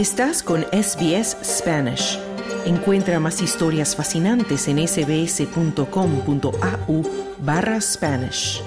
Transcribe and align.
Estás 0.00 0.42
con 0.42 0.62
SBS 0.72 1.36
Spanish. 1.44 2.18
Encuentra 2.64 3.20
más 3.20 3.42
historias 3.42 3.94
fascinantes 3.94 4.66
en 4.66 4.78
sbs.com.au 4.88 5.82
barra 7.40 7.78
Spanish. 7.82 8.62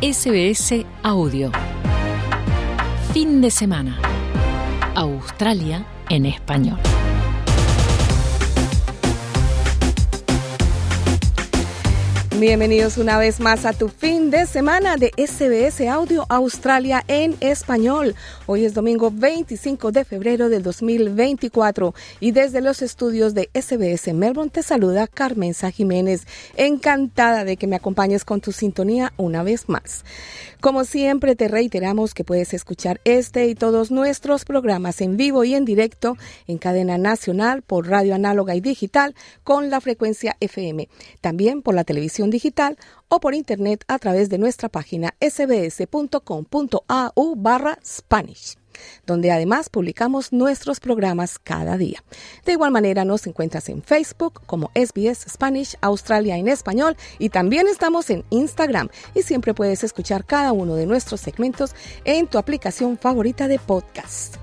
SBS 0.00 0.84
Audio. 1.04 1.52
Fin 3.14 3.40
de 3.40 3.52
semana. 3.52 3.96
Australia 4.96 5.86
en 6.08 6.26
español. 6.26 6.80
Bienvenidos 12.42 12.98
una 12.98 13.18
vez 13.18 13.38
más 13.38 13.64
a 13.64 13.72
tu 13.72 13.88
fin 13.88 14.32
de 14.32 14.46
semana 14.46 14.96
de 14.96 15.12
SBS 15.16 15.86
Audio 15.88 16.26
Australia 16.28 17.04
en 17.06 17.36
español. 17.38 18.16
Hoy 18.46 18.64
es 18.64 18.74
domingo 18.74 19.12
25 19.12 19.92
de 19.92 20.04
febrero 20.04 20.48
del 20.48 20.64
2024 20.64 21.94
y 22.18 22.32
desde 22.32 22.60
los 22.60 22.82
estudios 22.82 23.34
de 23.34 23.48
SBS 23.54 24.12
Melbourne 24.12 24.50
te 24.50 24.64
saluda 24.64 25.06
Carmenza 25.06 25.70
Jiménez. 25.70 26.26
Encantada 26.56 27.44
de 27.44 27.56
que 27.56 27.68
me 27.68 27.76
acompañes 27.76 28.24
con 28.24 28.40
tu 28.40 28.50
sintonía 28.50 29.12
una 29.18 29.44
vez 29.44 29.68
más. 29.68 30.04
Como 30.60 30.84
siempre 30.84 31.36
te 31.36 31.46
reiteramos 31.46 32.12
que 32.12 32.24
puedes 32.24 32.54
escuchar 32.54 33.00
este 33.04 33.46
y 33.46 33.54
todos 33.54 33.92
nuestros 33.92 34.44
programas 34.44 35.00
en 35.00 35.16
vivo 35.16 35.44
y 35.44 35.54
en 35.54 35.64
directo 35.64 36.16
en 36.48 36.58
cadena 36.58 36.98
nacional 36.98 37.62
por 37.62 37.88
radio 37.88 38.16
análoga 38.16 38.56
y 38.56 38.60
digital 38.60 39.14
con 39.44 39.70
la 39.70 39.80
frecuencia 39.80 40.36
FM. 40.40 40.88
También 41.20 41.62
por 41.62 41.76
la 41.76 41.84
televisión 41.84 42.31
digital 42.32 42.76
o 43.08 43.20
por 43.20 43.34
internet 43.34 43.84
a 43.86 43.98
través 43.98 44.28
de 44.28 44.38
nuestra 44.38 44.68
página 44.68 45.14
sbs.com.au 45.20 46.54
barra 47.36 47.78
Spanish 47.84 48.56
donde 49.06 49.30
además 49.30 49.68
publicamos 49.68 50.32
nuestros 50.32 50.80
programas 50.80 51.38
cada 51.38 51.76
día. 51.76 52.02
De 52.44 52.52
igual 52.52 52.70
manera 52.70 53.04
nos 53.04 53.26
encuentras 53.26 53.68
en 53.68 53.82
Facebook 53.82 54.42
como 54.46 54.70
SBS 54.74 55.26
Spanish 55.28 55.76
Australia 55.80 56.36
en 56.36 56.48
español 56.48 56.96
y 57.18 57.28
también 57.28 57.68
estamos 57.68 58.10
en 58.10 58.24
Instagram 58.30 58.88
y 59.14 59.22
siempre 59.22 59.54
puedes 59.54 59.84
escuchar 59.84 60.24
cada 60.24 60.52
uno 60.52 60.74
de 60.74 60.86
nuestros 60.86 61.20
segmentos 61.20 61.74
en 62.04 62.26
tu 62.26 62.38
aplicación 62.38 62.98
favorita 62.98 63.48
de 63.48 63.58
podcast. 63.58 64.41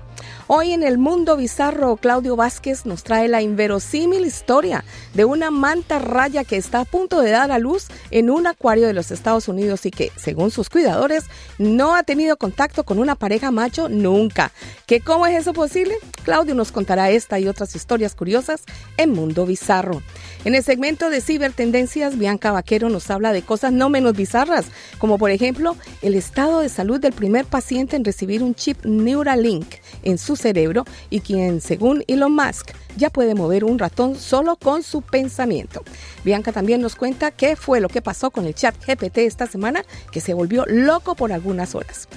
Hoy 0.52 0.72
en 0.72 0.82
el 0.82 0.98
mundo 0.98 1.36
bizarro, 1.36 1.96
Claudio 1.96 2.34
Vázquez 2.34 2.84
nos 2.84 3.04
trae 3.04 3.28
la 3.28 3.40
inverosímil 3.40 4.26
historia 4.26 4.84
de 5.14 5.24
una 5.24 5.52
manta 5.52 6.00
raya 6.00 6.42
que 6.42 6.56
está 6.56 6.80
a 6.80 6.84
punto 6.84 7.20
de 7.20 7.30
dar 7.30 7.52
a 7.52 7.60
luz 7.60 7.86
en 8.10 8.30
un 8.30 8.48
acuario 8.48 8.88
de 8.88 8.92
los 8.92 9.12
Estados 9.12 9.46
Unidos 9.46 9.86
y 9.86 9.92
que, 9.92 10.10
según 10.16 10.50
sus 10.50 10.68
cuidadores, 10.68 11.26
no 11.58 11.94
ha 11.94 12.02
tenido 12.02 12.36
contacto 12.36 12.82
con 12.82 12.98
una 12.98 13.14
pareja 13.14 13.52
macho 13.52 13.88
nunca. 13.88 14.50
¿Qué 14.88 15.00
cómo 15.00 15.24
es 15.24 15.38
eso 15.38 15.52
posible? 15.52 15.94
Claudio 16.24 16.56
nos 16.56 16.72
contará 16.72 17.10
esta 17.10 17.38
y 17.38 17.46
otras 17.46 17.76
historias 17.76 18.16
curiosas 18.16 18.64
en 18.96 19.12
Mundo 19.12 19.46
Bizarro. 19.46 20.02
En 20.44 20.56
el 20.56 20.64
segmento 20.64 21.10
de 21.10 21.20
cibertendencias, 21.20 22.18
Bianca 22.18 22.50
Vaquero 22.50 22.88
nos 22.88 23.08
habla 23.10 23.32
de 23.32 23.42
cosas 23.42 23.72
no 23.72 23.88
menos 23.88 24.16
bizarras, 24.16 24.66
como 24.98 25.16
por 25.16 25.30
ejemplo 25.30 25.76
el 26.02 26.14
estado 26.14 26.60
de 26.60 26.70
salud 26.70 26.98
del 26.98 27.12
primer 27.12 27.44
paciente 27.44 27.94
en 27.94 28.04
recibir 28.04 28.42
un 28.42 28.56
chip 28.56 28.84
Neuralink 28.84 29.76
en 30.02 30.18
su 30.18 30.39
cerebro 30.40 30.84
y 31.10 31.20
quien, 31.20 31.60
según 31.60 32.02
Elon 32.08 32.34
Musk, 32.34 32.72
ya 32.96 33.10
puede 33.10 33.34
mover 33.34 33.64
un 33.64 33.78
ratón 33.78 34.16
solo 34.16 34.56
con 34.56 34.82
su 34.82 35.02
pensamiento. 35.02 35.82
Bianca 36.24 36.52
también 36.52 36.80
nos 36.80 36.96
cuenta 36.96 37.30
qué 37.30 37.56
fue 37.56 37.80
lo 37.80 37.88
que 37.88 38.02
pasó 38.02 38.30
con 38.30 38.46
el 38.46 38.54
chat 38.54 38.74
GPT 38.84 39.18
esta 39.18 39.46
semana, 39.46 39.84
que 40.10 40.20
se 40.20 40.34
volvió 40.34 40.64
loco 40.66 41.14
por 41.14 41.32
algunas 41.32 41.74
horas. 41.74 42.08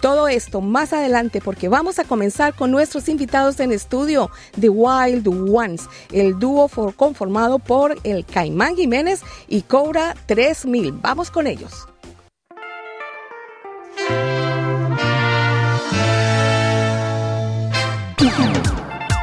Todo 0.00 0.26
esto 0.26 0.60
más 0.60 0.92
adelante 0.92 1.40
porque 1.40 1.68
vamos 1.68 1.98
a 1.98 2.04
comenzar 2.04 2.54
con 2.54 2.70
nuestros 2.72 3.08
invitados 3.08 3.60
en 3.60 3.70
estudio, 3.70 4.30
The 4.60 4.68
Wild 4.68 5.28
Ones, 5.28 5.82
el 6.10 6.38
dúo 6.38 6.68
conformado 6.96 7.58
por 7.60 7.96
el 8.02 8.24
Caimán 8.24 8.74
Jiménez 8.74 9.20
y 9.48 9.62
Cobra 9.62 10.16
3000. 10.26 10.92
Vamos 10.92 11.30
con 11.30 11.46
ellos. 11.46 11.86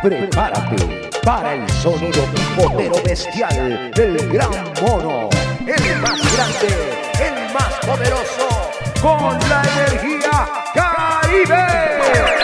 Prepárate 0.02 1.10
para 1.26 1.56
el 1.56 1.70
sonido 1.70 2.24
potero 2.56 2.96
bestial 3.04 3.92
del 3.94 4.30
gran 4.30 4.50
mono, 4.82 5.30
el 5.68 5.98
más 5.98 6.22
grande, 6.36 6.70
el 7.20 7.54
más 7.54 7.74
poderoso, 7.86 8.72
con 9.02 9.38
la 9.50 9.62
energía 9.62 10.48
Caribe. 10.74 12.39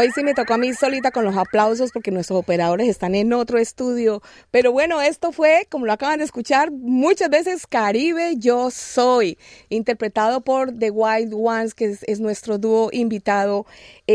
Hoy 0.00 0.10
sí 0.14 0.24
me 0.24 0.32
tocó 0.32 0.54
a 0.54 0.56
mí 0.56 0.72
solita 0.72 1.10
con 1.10 1.26
los 1.26 1.36
aplausos 1.36 1.92
porque 1.92 2.10
nuestros 2.10 2.38
operadores 2.38 2.88
están 2.88 3.14
en 3.14 3.34
otro 3.34 3.58
estudio. 3.58 4.22
Pero 4.50 4.72
bueno, 4.72 5.02
esto 5.02 5.30
fue, 5.30 5.66
como 5.68 5.84
lo 5.84 5.92
acaban 5.92 6.20
de 6.20 6.24
escuchar, 6.24 6.70
muchas 6.70 7.28
veces 7.28 7.66
Caribe 7.66 8.36
Yo 8.38 8.70
Soy, 8.70 9.36
interpretado 9.68 10.40
por 10.40 10.72
The 10.72 10.90
Wild 10.90 11.34
Ones, 11.34 11.74
que 11.74 11.84
es, 11.84 12.02
es 12.04 12.18
nuestro 12.18 12.56
dúo 12.56 12.88
invitado 12.92 13.66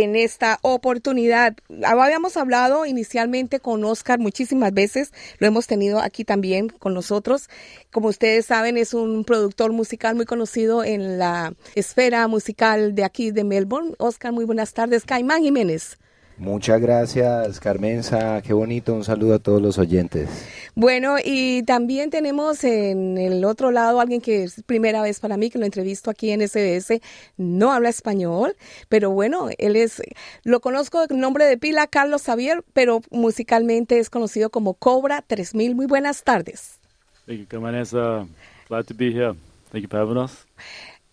en 0.04 0.18
esta 0.18 0.60
oportunidad. 0.62 1.56
Habíamos 1.86 2.36
hablado 2.36 2.86
inicialmente 2.86 3.62
con 3.62 3.84
Oscar 3.86 4.20
muchísimas 4.20 4.74
veces, 4.74 5.14
lo 5.40 5.48
hemos 5.48 5.68
tenido 5.68 6.00
aquí 6.00 6.26
también 6.26 6.68
con 6.68 6.94
nosotros. 6.94 7.50
Como 7.92 8.10
ustedes 8.10 8.46
saben, 8.46 8.76
es 8.76 8.94
un 8.94 9.24
productor 9.24 9.72
musical 9.72 10.16
muy 10.16 10.26
conocido 10.26 10.84
en 10.84 11.18
la 11.18 11.54
esfera 11.76 12.28
musical 12.28 12.94
de 12.94 13.06
aquí 13.06 13.32
de 13.32 13.46
Melbourne. 13.46 13.94
Oscar, 13.98 14.34
muy 14.34 14.44
buenas 14.44 14.74
tardes. 14.74 15.06
Caimán 15.06 15.44
Jiménez. 15.44 15.98
Muchas 16.38 16.82
gracias, 16.82 17.62
Carmenza. 17.62 18.42
Qué 18.42 18.52
bonito. 18.52 18.94
Un 18.94 19.06
saludo 19.06 19.36
a 19.36 19.40
todos 19.40 19.62
los 19.62 19.78
oyentes. 19.78 20.30
Bueno, 20.76 21.16
y 21.24 21.64
también 21.64 22.10
tenemos 22.10 22.66
en 22.66 23.18
el 23.18 23.46
otro 23.46 23.72
lado 23.72 24.02
alguien 24.02 24.20
que 24.20 24.44
es 24.44 24.62
primera 24.64 25.02
vez 25.02 25.22
para 25.22 25.38
mí 25.38 25.50
que 25.50 25.60
lo 25.60 25.66
entrevisto 25.66 26.12
aquí 26.12 26.32
en 26.32 26.46
SBS. 26.46 27.00
No 27.38 27.72
habla 27.72 27.88
español, 27.88 28.58
pero 28.90 29.12
bueno, 29.12 29.48
él 29.58 29.78
es, 29.78 30.02
lo 30.44 30.60
conozco 30.60 31.08
con 31.08 31.22
nombre 31.22 31.46
de 31.46 31.58
pila, 31.58 31.88
Carlos 31.88 32.24
Xavier, 32.24 32.64
pero 32.74 33.02
musicalmente 33.12 34.00
es 34.00 34.10
conocido 34.10 34.50
como 34.50 34.74
Cobra 34.74 35.24
3000. 35.26 35.74
Muy 35.74 35.86
buenas 35.86 36.24
tardes. 36.24 36.80
Thank 37.26 37.40
you, 37.40 37.46
Carmenza. 37.48 38.28
Glad 38.68 38.86
to 38.86 38.94
be 38.94 39.12
here. 39.12 39.36
Thank 39.72 39.84
you 39.84 39.90
for 39.90 40.00
having 40.00 40.18
us. 40.18 40.46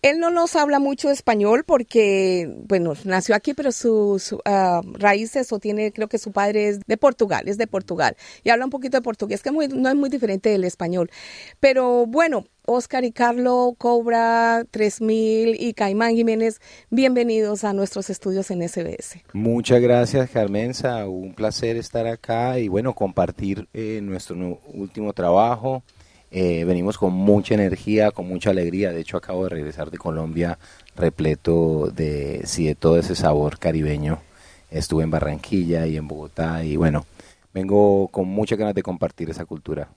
Él 0.03 0.19
no 0.19 0.29
nos 0.31 0.57
habla 0.57 0.79
mucho 0.79 1.09
español 1.09 1.63
porque, 1.65 2.53
bueno, 2.67 2.91
nació 3.05 3.35
aquí, 3.35 3.53
pero 3.53 3.71
sus 3.71 4.33
uh, 4.33 4.39
raíces 4.95 5.53
o 5.53 5.59
tiene, 5.59 5.93
creo 5.93 6.09
que 6.09 6.17
su 6.17 6.33
padre 6.33 6.67
es 6.67 6.81
de 6.85 6.97
Portugal, 6.97 7.47
es 7.47 7.57
de 7.57 7.67
Portugal 7.67 8.17
y 8.43 8.49
habla 8.49 8.65
un 8.65 8.69
poquito 8.69 8.97
de 8.97 9.01
portugués, 9.01 9.41
que 9.41 9.51
muy, 9.51 9.69
no 9.69 9.87
es 9.87 9.95
muy 9.95 10.09
diferente 10.09 10.49
del 10.49 10.65
español. 10.65 11.09
Pero 11.61 12.05
bueno, 12.05 12.43
Oscar 12.65 13.05
y 13.05 13.13
Carlo, 13.13 13.75
Cobra 13.77 14.65
3000 14.69 15.55
y 15.57 15.73
Caimán 15.73 16.15
Jiménez, 16.15 16.59
bienvenidos 16.89 17.63
a 17.63 17.71
nuestros 17.71 18.09
estudios 18.09 18.51
en 18.51 18.67
SBS. 18.67 19.21
Muchas 19.31 19.79
gracias, 19.79 20.29
Carmenza. 20.29 21.07
Un 21.07 21.33
placer 21.33 21.77
estar 21.77 22.07
acá 22.07 22.59
y 22.59 22.67
bueno, 22.67 22.93
compartir 22.93 23.69
eh, 23.73 24.01
nuestro 24.03 24.59
último 24.73 25.13
trabajo. 25.13 25.81
Eh, 26.35 26.65
venimos 26.65 26.97
con 26.97 27.13
mucha 27.13 27.53
energía, 27.53 28.09
con 28.09 28.27
mucha 28.27 28.49
alegría. 28.49 28.91
De 28.91 29.01
hecho, 29.01 29.17
acabo 29.17 29.43
de 29.43 29.49
regresar 29.49 29.91
de 29.91 29.99
Colombia 29.99 30.57
repleto 30.95 31.91
de, 31.95 32.41
sí, 32.45 32.65
de 32.65 32.73
todo 32.73 32.97
ese 32.97 33.15
sabor 33.15 33.59
caribeño. 33.59 34.19
Estuve 34.71 35.03
en 35.03 35.11
Barranquilla 35.11 35.85
y 35.85 35.95
en 35.95 36.07
Bogotá 36.07 36.63
y 36.63 36.75
bueno, 36.75 37.05
vengo 37.53 38.07
con 38.07 38.27
muchas 38.27 38.57
ganas 38.57 38.73
de 38.73 38.81
compartir 38.81 39.29
esa 39.29 39.45
cultura. 39.45 39.89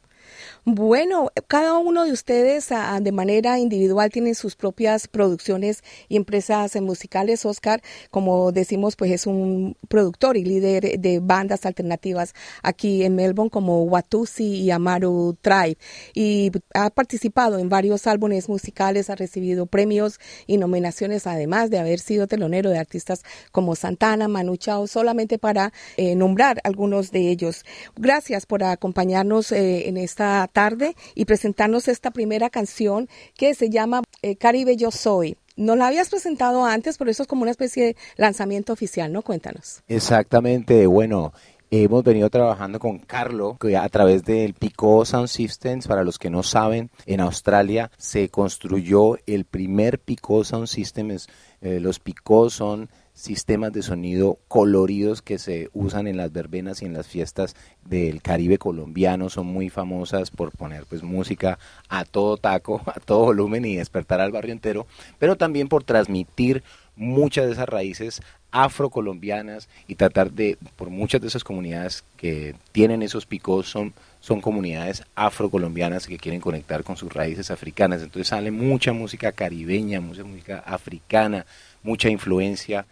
Bueno, 0.69 1.31
cada 1.47 1.79
uno 1.79 2.05
de 2.05 2.11
ustedes 2.11 2.73
ah, 2.73 2.99
de 3.01 3.13
manera 3.13 3.61
individual 3.61 4.11
tiene 4.11 4.35
sus 4.35 4.57
propias 4.57 5.07
producciones 5.07 5.85
y 6.09 6.17
empresas 6.17 6.75
musicales. 6.83 7.47
Oscar, 7.47 7.83
como 8.11 8.51
decimos, 8.51 8.97
pues 8.97 9.13
es 9.13 9.29
un 9.29 9.77
productor 9.89 10.37
y 10.37 10.45
líder 10.45 10.99
de 10.99 11.21
bandas 11.21 11.67
alternativas 11.67 12.35
aquí 12.65 13.05
en 13.05 13.15
Melbourne 13.15 13.49
como 13.49 13.85
Watusi 13.85 14.43
y 14.43 14.73
Amaru 14.73 15.37
Tribe 15.41 15.79
y 16.15 16.51
ha 16.75 16.91
participado 16.91 17.61
en 17.61 17.69
varios 17.69 18.09
álbumes 18.09 18.49
musicales, 18.49 19.09
ha 19.09 19.15
recibido 19.15 19.67
premios 19.67 20.19
y 20.49 20.57
nominaciones 20.57 21.29
además 21.29 21.71
de 21.71 21.79
haber 21.79 22.01
sido 22.01 22.27
telonero 22.27 22.71
de 22.71 22.79
artistas 22.79 23.23
como 23.53 23.77
Santana, 23.77 24.27
Manu 24.27 24.57
Chao, 24.57 24.89
solamente 24.89 25.39
para 25.39 25.73
eh, 25.97 26.17
nombrar 26.17 26.61
algunos 26.65 27.13
de 27.13 27.31
ellos. 27.31 27.65
Gracias 27.95 28.47
por 28.47 28.65
acompañarnos 28.65 29.53
eh, 29.53 29.89
en 29.89 29.97
esta 29.97 30.49
tarde 30.57 30.97
y 31.15 31.27
presentarnos 31.27 31.87
esta 31.87 32.11
primera 32.11 32.49
canción 32.49 33.11
que 33.37 33.53
se 33.53 33.69
llama 33.69 34.03
eh, 34.23 34.37
Caribe 34.37 34.79
Yo 34.79 34.91
Soy. 34.91 35.37
No 35.55 35.77
la 35.77 35.89
habías 35.89 36.09
presentado 36.09 36.65
antes, 36.65 36.97
pero 36.97 37.11
eso 37.11 37.25
es 37.25 37.29
como 37.29 37.43
una 37.43 37.51
especie 37.51 37.85
de 37.85 37.97
lanzamiento 38.17 38.73
oficial, 38.73 39.13
¿no? 39.13 39.21
Cuéntanos. 39.21 39.83
Exactamente, 39.87 40.87
bueno, 40.87 41.35
hemos 41.71 42.03
venido 42.05 42.31
trabajando 42.31 42.79
con 42.79 43.01
Carlo 43.01 43.59
a 43.79 43.89
través 43.91 44.25
del 44.25 44.55
Pico 44.55 45.05
Sound 45.05 45.29
Systems. 45.29 45.87
Para 45.87 46.05
los 46.05 46.19
que 46.19 46.31
no 46.31 46.43
saben, 46.43 46.91
en 47.05 47.21
Australia 47.21 47.91
se 47.99 48.31
construyó 48.31 49.19
el 49.27 49.45
primer 49.45 49.99
Pico 49.99 50.43
Sound 50.43 50.69
Systems. 50.69 51.29
Eh, 51.61 51.81
los 51.81 52.01
Pico 52.01 52.49
son 52.49 52.89
sistemas 53.17 53.73
de 53.73 53.83
sonido 53.83 54.39
coloridos 54.47 55.23
que 55.23 55.39
se 55.39 55.71
usan 55.73 56.07
en 56.07 56.19
las 56.19 56.33
verbenas 56.33 56.83
y 56.83 56.85
en 56.85 56.93
las 56.93 57.09
fiestas 57.09 57.57
del 57.87 58.21
Caribe 58.21 58.59
colombiano 58.59 59.31
son 59.31 59.47
muy 59.47 59.71
famosas 59.71 60.31
por 60.31 60.53
poner 60.53 60.85
pues 60.85 61.03
música 61.03 61.59
a 61.89 62.05
todo 62.05 62.37
taco, 62.37 62.83
a 62.87 63.01
todo 63.01 63.25
volumen 63.25 63.65
y 63.65 63.77
despertar 63.77 64.21
al 64.21 64.33
barrio 64.33 64.53
entero, 64.53 64.87
pero 65.19 65.37
también 65.37 65.69
por 65.69 65.83
transmitir 65.83 66.63
muchas 66.95 67.47
de 67.47 67.53
esas 67.53 67.69
raíces 67.69 68.21
afrocolombianas 68.51 69.71
y 69.89 69.95
tratar 69.95 70.33
de, 70.33 70.59
por 70.77 70.91
muchas 70.91 71.23
de 71.23 71.29
esas 71.29 71.43
comunidades 71.43 72.05
que 72.19 72.55
tienen 72.73 73.03
esos 73.03 73.25
picos 73.25 73.67
son, 73.67 73.95
son 74.21 74.43
comunidades 74.43 75.05
afrocolombianas 75.15 76.07
que 76.07 76.19
quieren 76.19 76.41
conectar 76.43 76.85
con 76.85 76.99
sus 76.99 77.13
raíces 77.13 77.51
africanas. 77.51 78.03
Entonces 78.03 78.29
sale 78.29 78.51
mucha 78.51 78.93
música 78.93 79.33
caribeña, 79.33 80.03
mucha 80.03 80.25
música 80.25 80.59
africana, 80.67 81.47
mucha 81.83 82.11
influencia 82.11 82.87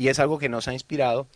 y 0.00 0.08
es 0.08 0.18
algo 0.18 0.38
que 0.38 0.48
nos 0.48 0.66
ha 0.66 0.72
inspirado 0.72 1.26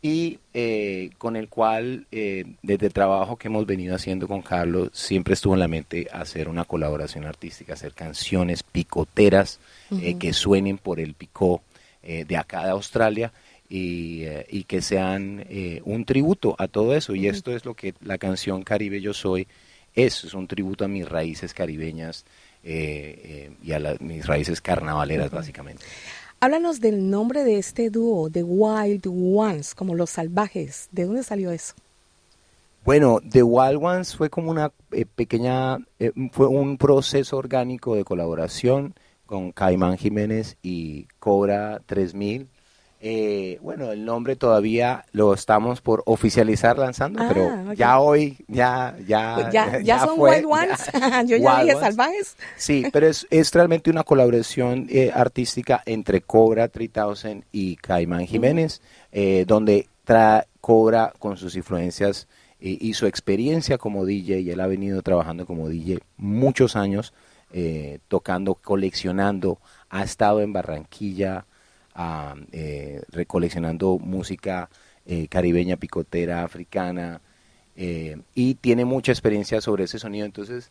y 0.00 0.38
eh, 0.54 1.10
con 1.18 1.34
el 1.34 1.48
cual 1.48 2.06
eh, 2.12 2.44
desde 2.62 2.86
el 2.86 2.92
trabajo 2.92 3.34
que 3.34 3.48
hemos 3.48 3.66
venido 3.66 3.96
haciendo 3.96 4.28
con 4.28 4.42
Carlos 4.42 4.90
siempre 4.92 5.34
estuvo 5.34 5.54
en 5.54 5.60
la 5.60 5.66
mente 5.66 6.06
hacer 6.12 6.48
una 6.48 6.64
colaboración 6.64 7.24
artística, 7.24 7.72
hacer 7.72 7.94
canciones 7.94 8.62
picoteras 8.62 9.58
eh, 10.00 10.18
que 10.20 10.32
suenen 10.32 10.78
por 10.78 11.00
el 11.00 11.14
picó 11.14 11.62
de 12.02 12.36
acá 12.36 12.64
de 12.64 12.70
Australia 12.70 13.32
y, 13.68 14.64
que 14.68 14.82
sean 14.82 15.44
un 15.84 16.04
tributo 16.04 16.54
a 16.58 16.66
todo 16.68 16.96
eso. 16.96 17.14
Y 17.14 17.28
esto 17.28 17.54
es 17.54 17.64
lo 17.64 17.74
que 17.74 17.94
la 18.04 18.18
canción 18.18 18.62
Caribe 18.62 19.00
Yo 19.00 19.14
Soy 19.14 19.46
es, 19.94 20.24
es 20.24 20.34
un 20.34 20.48
tributo 20.48 20.84
a 20.84 20.88
mis 20.88 21.08
raíces 21.08 21.54
caribeñas 21.54 22.24
y 22.64 23.72
a 23.72 23.96
mis 24.00 24.26
raíces 24.26 24.60
carnavaleras 24.60 25.30
básicamente. 25.30 25.84
Háblanos 26.42 26.80
del 26.80 27.08
nombre 27.08 27.44
de 27.44 27.56
este 27.56 27.88
dúo, 27.88 28.28
The 28.28 28.42
Wild 28.42 29.06
Ones, 29.06 29.76
como 29.76 29.94
los 29.94 30.10
salvajes. 30.10 30.88
¿De 30.90 31.04
dónde 31.04 31.22
salió 31.22 31.52
eso? 31.52 31.74
Bueno, 32.84 33.20
The 33.30 33.44
Wild 33.44 33.78
Ones 33.80 34.16
fue 34.16 34.28
como 34.28 34.50
una 34.50 34.72
eh, 34.90 35.06
pequeña, 35.06 35.78
eh, 36.00 36.10
fue 36.32 36.48
un 36.48 36.78
proceso 36.78 37.36
orgánico 37.36 37.94
de 37.94 38.02
colaboración 38.02 38.92
con 39.24 39.52
Caimán 39.52 39.96
Jiménez 39.96 40.56
y 40.64 41.06
Cobra 41.20 41.80
3000 41.86 42.48
eh, 43.04 43.58
bueno, 43.60 43.90
el 43.90 44.04
nombre 44.04 44.36
todavía 44.36 45.04
lo 45.10 45.34
estamos 45.34 45.80
por 45.80 46.04
oficializar 46.06 46.78
lanzando, 46.78 47.20
ah, 47.20 47.26
pero 47.28 47.72
ya 47.74 47.98
hoy, 47.98 48.36
ya, 48.46 48.96
ya, 49.04 49.34
pues 49.34 49.52
ya, 49.52 49.80
ya, 49.82 49.98
son 49.98 50.20
Wild 50.20 50.46
Ones. 50.46 50.80
Yo 51.26 51.36
ya 51.36 51.64
dije 51.64 51.80
salvajes. 51.80 52.36
Sí, 52.56 52.84
pero 52.92 53.08
es, 53.08 53.26
es 53.28 53.52
realmente 53.52 53.90
una 53.90 54.04
colaboración 54.04 54.86
eh, 54.88 55.10
artística 55.12 55.82
entre 55.84 56.20
Cobra 56.20 56.68
3000 56.68 57.44
y 57.50 57.74
Caimán 57.74 58.24
Jiménez, 58.24 58.80
eh, 59.10 59.46
donde 59.48 59.88
tra 60.04 60.46
Cobra 60.60 61.12
con 61.18 61.36
sus 61.36 61.56
influencias 61.56 62.28
y 62.64 62.94
su 62.94 63.06
experiencia 63.06 63.76
como 63.76 64.06
DJ, 64.06 64.38
y 64.42 64.50
él 64.52 64.60
ha 64.60 64.68
venido 64.68 65.02
trabajando 65.02 65.44
como 65.46 65.68
DJ 65.68 65.98
muchos 66.16 66.76
años, 66.76 67.12
tocando, 68.06 68.54
coleccionando, 68.54 69.58
ha 69.90 70.04
estado 70.04 70.40
en 70.42 70.52
Barranquilla, 70.52 71.44
eh, 72.52 73.02
recoleccionando 73.10 73.98
música 73.98 74.70
eh, 75.06 75.28
caribeña, 75.28 75.76
picotera, 75.76 76.44
africana, 76.44 77.20
eh, 77.76 78.18
y 78.34 78.54
tiene 78.54 78.84
mucha 78.84 79.12
experiencia 79.12 79.60
sobre 79.60 79.84
ese 79.84 79.98
sonido. 79.98 80.26
Entonces, 80.26 80.70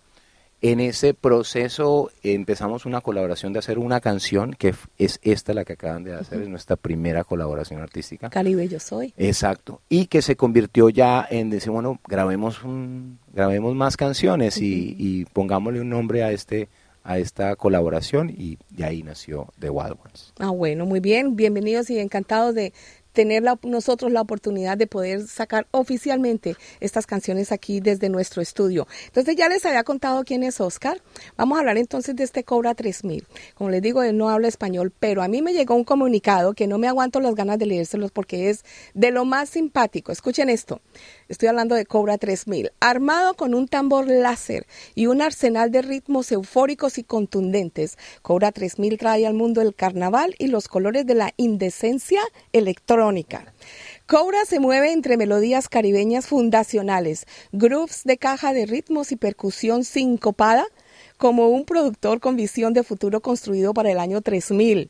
en 0.62 0.80
ese 0.80 1.14
proceso 1.14 2.12
empezamos 2.22 2.86
una 2.86 3.02
colaboración 3.02 3.52
de 3.52 3.60
hacer 3.60 3.80
una 3.80 4.00
canción, 4.00 4.54
que 4.54 4.76
es 5.00 5.20
esta 5.24 5.54
la 5.54 5.66
que 5.66 5.74
acaban 5.74 6.04
de 6.04 6.14
hacer, 6.14 6.44
es 6.44 6.50
nuestra 6.50 6.76
primera 6.76 7.24
colaboración 7.24 7.82
artística. 7.82 8.30
Caribe 8.30 8.68
yo 8.68 8.80
soy. 8.80 9.14
Exacto. 9.18 9.82
Y 9.90 10.06
que 10.06 10.22
se 10.22 10.36
convirtió 10.36 10.90
ya 10.90 11.28
en 11.30 11.50
decir, 11.50 11.72
bueno, 11.72 12.00
grabemos, 12.08 12.64
un, 12.64 13.18
grabemos 13.34 13.76
más 13.76 13.98
canciones 13.98 14.58
y, 14.58 14.96
y 15.00 15.26
pongámosle 15.26 15.82
un 15.82 15.90
nombre 15.90 16.24
a 16.24 16.32
este 16.32 16.70
a 17.04 17.18
esta 17.18 17.56
colaboración 17.56 18.30
y 18.30 18.58
de 18.70 18.86
ahí 18.86 19.04
nació 19.04 19.48
The 19.60 19.70
Wild 19.70 19.98
Ones. 20.04 20.34
Ah, 20.40 20.50
bueno, 20.50 20.86
muy 20.86 21.00
bien, 21.00 21.36
bienvenidos 21.36 21.90
y 21.90 22.00
encantados 22.00 22.56
de 22.56 22.74
tener 23.14 23.44
nosotros 23.64 24.12
la 24.12 24.22
oportunidad 24.22 24.78
de 24.78 24.88
poder 24.88 25.28
sacar 25.28 25.68
oficialmente 25.72 26.56
estas 26.80 27.06
canciones 27.06 27.52
aquí 27.52 27.80
desde 27.80 28.10
nuestro 28.10 28.42
estudio. 28.42 28.88
Entonces 29.08 29.36
ya 29.36 29.50
les 29.50 29.66
había 29.66 29.84
contado 29.84 30.24
quién 30.24 30.44
es 30.44 30.62
Oscar. 30.62 31.02
Vamos 31.38 31.58
a 31.58 31.60
hablar 31.60 31.78
entonces 31.78 32.16
de 32.16 32.24
este 32.24 32.44
Cobra 32.44 32.76
3000. 32.76 33.26
Como 33.56 33.70
les 33.70 33.82
digo, 33.82 34.04
él 34.04 34.18
no 34.18 34.30
habla 34.30 34.48
español, 34.48 34.94
pero 35.00 35.24
a 35.24 35.28
mí 35.28 35.42
me 35.42 35.54
llegó 35.54 35.76
un 35.76 35.84
comunicado 35.84 36.54
que 36.54 36.68
no 36.68 36.78
me 36.78 36.88
aguanto 36.88 37.20
las 37.20 37.36
ganas 37.36 37.60
de 37.60 37.66
leérselos 37.66 38.12
porque 38.12 38.50
es 38.50 38.64
de 38.94 39.12
lo 39.12 39.26
más 39.26 39.50
simpático. 39.50 40.12
Escuchen 40.12 40.50
esto. 40.50 40.82
Estoy 41.28 41.50
hablando 41.50 41.76
de 41.76 41.86
Cobra 41.86 42.18
3000. 42.18 42.72
Armado 42.80 43.34
con 43.36 43.54
un 43.54 43.68
tambor 43.68 44.08
láser 44.08 44.68
y 44.96 45.08
un 45.08 45.22
arsenal 45.22 45.72
de 45.72 45.82
ritmos 45.82 46.32
eufóricos 46.32 46.98
y 46.98 47.04
contundentes, 47.04 47.98
Cobra 48.22 48.52
3000 48.52 48.98
trae 48.98 49.26
al 49.26 49.34
mundo 49.34 49.62
el 49.62 49.76
carnaval 49.76 50.36
y 50.38 50.48
los 50.48 50.68
colores 50.68 51.06
de 51.06 51.16
la 51.16 51.34
indecencia 51.38 52.22
electrónica. 52.54 53.01
Cobra 54.06 54.46
se 54.46 54.60
mueve 54.60 54.92
entre 54.92 55.18
melodías 55.18 55.70
caribeñas 55.70 56.28
fundacionales, 56.28 57.26
grooves 57.52 58.02
de 58.04 58.18
caja 58.18 58.54
de 58.54 58.66
ritmos 58.66 59.12
y 59.12 59.16
percusión 59.16 59.86
sincopada, 59.86 60.66
como 61.18 61.50
un 61.50 61.66
productor 61.66 62.20
con 62.20 62.36
visión 62.36 62.74
de 62.74 62.84
futuro 62.84 63.22
construido 63.22 63.74
para 63.74 63.92
el 63.92 64.00
año 64.00 64.22
3000. 64.22 64.90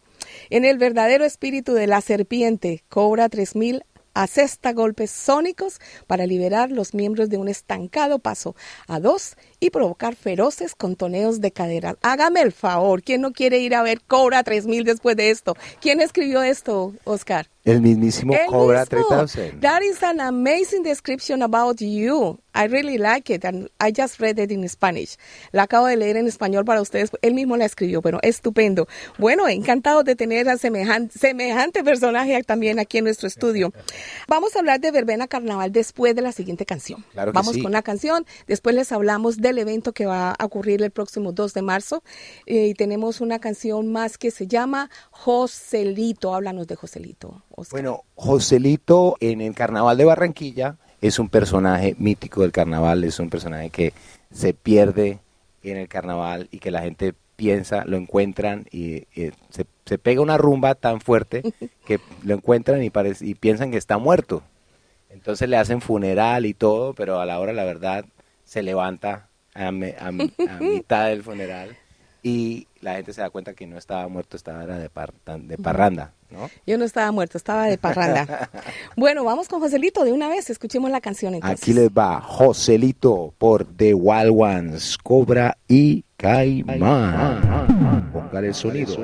En 0.49 0.65
el 0.65 0.77
verdadero 0.77 1.25
espíritu 1.25 1.73
de 1.73 1.87
la 1.87 2.01
serpiente, 2.01 2.83
Cobra 2.89 3.29
3000 3.29 3.83
asesta 4.13 4.73
golpes 4.73 5.11
sónicos 5.11 5.79
para 6.07 6.25
liberar 6.25 6.71
los 6.71 6.93
miembros 6.93 7.29
de 7.29 7.37
un 7.37 7.47
estancado 7.47 8.19
paso 8.19 8.55
a 8.87 8.99
dos 8.99 9.35
y 9.59 9.69
provocar 9.69 10.15
feroces 10.15 10.75
contoneos 10.75 11.41
de 11.41 11.51
caderas. 11.51 11.95
Hágame 12.01 12.41
el 12.41 12.51
favor, 12.51 13.03
¿quién 13.03 13.21
no 13.21 13.31
quiere 13.31 13.59
ir 13.59 13.75
a 13.75 13.83
ver 13.83 14.01
Cobra 14.01 14.43
3000 14.43 14.83
después 14.83 15.15
de 15.15 15.31
esto? 15.31 15.55
¿Quién 15.79 16.01
escribió 16.01 16.43
esto, 16.43 16.93
Oscar? 17.03 17.49
El 17.63 17.81
mismísimo 17.81 18.33
El 18.33 18.47
Cobra 18.47 18.81
mismo. 18.81 19.07
3000. 19.07 19.59
That 19.59 19.81
is 19.83 20.01
an 20.01 20.19
amazing 20.19 20.83
description 20.83 21.43
about 21.43 21.79
you. 21.79 22.39
I 22.53 22.67
really 22.67 22.97
like 22.97 23.33
it 23.33 23.45
and 23.45 23.69
I 23.79 23.93
just 23.95 24.19
read 24.19 24.37
it 24.39 24.51
in 24.51 24.67
Spanish. 24.67 25.17
La 25.51 25.63
acabo 25.63 25.87
de 25.87 25.95
leer 25.95 26.17
en 26.17 26.27
español 26.27 26.65
para 26.65 26.81
ustedes. 26.81 27.11
Él 27.21 27.33
mismo 27.33 27.55
la 27.55 27.65
escribió, 27.65 28.01
pero 28.01 28.19
estupendo. 28.23 28.87
Bueno, 29.17 29.47
encantado 29.47 30.03
de 30.03 30.15
tener 30.15 30.49
a 30.49 30.57
semejante, 30.57 31.17
semejante 31.17 31.83
personaje 31.83 32.41
también 32.43 32.79
aquí 32.79 32.97
en 32.97 33.05
nuestro 33.05 33.27
estudio. 33.27 33.71
Vamos 34.27 34.55
a 34.55 34.59
hablar 34.59 34.81
de 34.81 34.91
Verbena 34.91 35.27
Carnaval 35.27 35.71
después 35.71 36.15
de 36.15 36.23
la 36.23 36.31
siguiente 36.31 36.65
canción. 36.65 37.05
Claro 37.13 37.31
que 37.31 37.35
Vamos 37.35 37.53
sí. 37.53 37.61
con 37.61 37.71
la 37.71 37.83
canción, 37.83 38.25
después 38.47 38.75
les 38.75 38.91
hablamos 38.91 39.37
del 39.37 39.57
evento 39.57 39.93
que 39.93 40.05
va 40.05 40.31
a 40.31 40.45
ocurrir 40.45 40.81
el 40.81 40.91
próximo 40.91 41.31
2 41.31 41.53
de 41.53 41.61
marzo 41.61 42.03
eh, 42.47 42.67
y 42.67 42.73
tenemos 42.73 43.21
una 43.21 43.39
canción 43.39 43.91
más 43.91 44.17
que 44.17 44.31
se 44.31 44.47
llama 44.47 44.89
Joselito. 45.11 46.35
Háblanos 46.35 46.67
de 46.67 46.75
Joselito. 46.75 47.43
Oscar. 47.55 47.81
Bueno, 47.81 48.03
Joselito 48.15 49.15
en 49.19 49.41
el 49.41 49.53
Carnaval 49.55 49.97
de 49.97 50.05
Barranquilla 50.05 50.77
es 51.01 51.19
un 51.19 51.29
personaje 51.29 51.95
mítico 51.97 52.41
del 52.41 52.51
carnaval, 52.51 53.03
es 53.03 53.19
un 53.19 53.29
personaje 53.29 53.69
que 53.69 53.93
se 54.31 54.53
pierde 54.53 55.19
en 55.63 55.77
el 55.77 55.87
carnaval 55.87 56.47
y 56.51 56.59
que 56.59 56.71
la 56.71 56.81
gente 56.81 57.13
piensa, 57.35 57.83
lo 57.85 57.97
encuentran 57.97 58.65
y, 58.71 59.05
eh, 59.15 59.31
se, 59.49 59.65
se 59.85 59.97
pega 59.97 60.21
una 60.21 60.37
rumba 60.37 60.75
tan 60.75 61.01
fuerte 61.01 61.41
que 61.85 61.99
lo 62.23 62.35
encuentran 62.35 62.83
y, 62.83 62.89
parece, 62.91 63.25
y 63.25 63.33
piensan 63.35 63.71
que 63.71 63.77
está 63.77 63.97
muerto. 63.97 64.43
Entonces 65.09 65.49
le 65.49 65.57
hacen 65.57 65.81
funeral 65.81 66.45
y 66.45 66.53
todo, 66.53 66.93
pero 66.93 67.19
a 67.19 67.25
la 67.25 67.39
hora, 67.39 67.51
la 67.51 67.63
verdad, 67.65 68.05
se 68.45 68.61
levanta 68.63 69.27
a, 69.55 69.71
me- 69.71 69.95
a 69.99 70.11
mi- 70.11 70.31
a 70.47 70.59
mitad 70.61 71.07
del 71.07 71.23
funeral 71.23 71.75
y 72.23 72.67
la 72.81 72.95
gente 72.95 73.11
se 73.13 73.21
da 73.21 73.29
cuenta 73.31 73.53
que 73.55 73.65
no 73.67 73.77
estaba 73.77 74.07
muerto, 74.07 74.37
estaba 74.37 74.65
de, 74.65 74.89
par- 74.89 75.13
de 75.25 75.57
parranda, 75.57 76.13
¿no? 76.31 76.49
Yo 76.65 76.77
no 76.77 76.85
estaba 76.85 77.11
muerto, 77.11 77.37
estaba 77.37 77.67
de 77.67 77.77
parranda. 77.77 78.49
bueno, 78.95 79.23
vamos 79.23 79.47
con 79.47 79.59
Joselito 79.59 80.03
de 80.03 80.11
una 80.11 80.29
vez, 80.29 80.49
escuchemos 80.49 80.89
la 80.91 81.01
canción 81.01 81.35
entonces. 81.35 81.61
Aquí 81.61 81.73
les 81.73 81.89
va 81.89 82.21
Joselito 82.21 83.33
por 83.37 83.65
The 83.65 83.93
Wild 83.93 84.33
Ones, 84.35 84.97
Cobra 84.97 85.57
y 85.67 86.03
Caimán. 86.17 88.11
Póngale 88.13 88.47
el 88.47 88.53
sonido. 88.53 88.95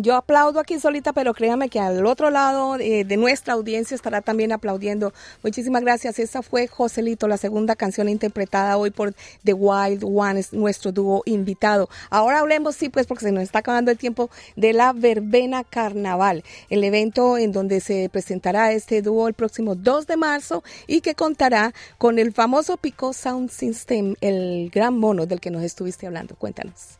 Yo 0.00 0.14
aplaudo 0.16 0.58
aquí 0.58 0.78
solita, 0.78 1.12
pero 1.12 1.34
créame 1.34 1.68
que 1.68 1.78
al 1.78 2.06
otro 2.06 2.30
lado 2.30 2.76
eh, 2.76 3.04
de 3.04 3.16
nuestra 3.18 3.52
audiencia 3.52 3.94
estará 3.94 4.22
también 4.22 4.52
aplaudiendo. 4.52 5.12
Muchísimas 5.42 5.82
gracias. 5.82 6.18
Esa 6.18 6.40
fue 6.40 6.66
Joselito, 6.66 7.28
la 7.28 7.36
segunda 7.36 7.76
canción 7.76 8.08
interpretada 8.08 8.78
hoy 8.78 8.90
por 8.90 9.14
The 9.44 9.52
Wild 9.52 10.02
One, 10.02 10.40
es 10.40 10.54
nuestro 10.54 10.92
dúo 10.92 11.22
invitado. 11.26 11.90
Ahora 12.08 12.38
hablemos, 12.38 12.74
sí, 12.74 12.88
pues 12.88 13.06
porque 13.06 13.24
se 13.26 13.32
nos 13.32 13.42
está 13.42 13.58
acabando 13.58 13.90
el 13.90 13.98
tiempo, 13.98 14.30
de 14.56 14.72
la 14.72 14.94
Verbena 14.94 15.62
Carnaval, 15.62 16.42
el 16.70 16.82
evento 16.82 17.36
en 17.36 17.52
donde 17.52 17.80
se 17.80 18.08
presentará 18.08 18.72
este 18.72 19.02
dúo 19.02 19.28
el 19.28 19.34
próximo 19.34 19.74
2 19.74 20.06
de 20.06 20.16
marzo 20.16 20.64
y 20.86 21.02
que 21.02 21.14
contará 21.14 21.74
con 21.98 22.18
el 22.18 22.32
famoso 22.32 22.78
Pico 22.78 23.12
Sound 23.12 23.50
System, 23.50 24.14
el 24.22 24.70
gran 24.70 24.98
mono 24.98 25.26
del 25.26 25.40
que 25.40 25.50
nos 25.50 25.62
estuviste 25.62 26.06
hablando. 26.06 26.34
Cuéntanos. 26.36 26.98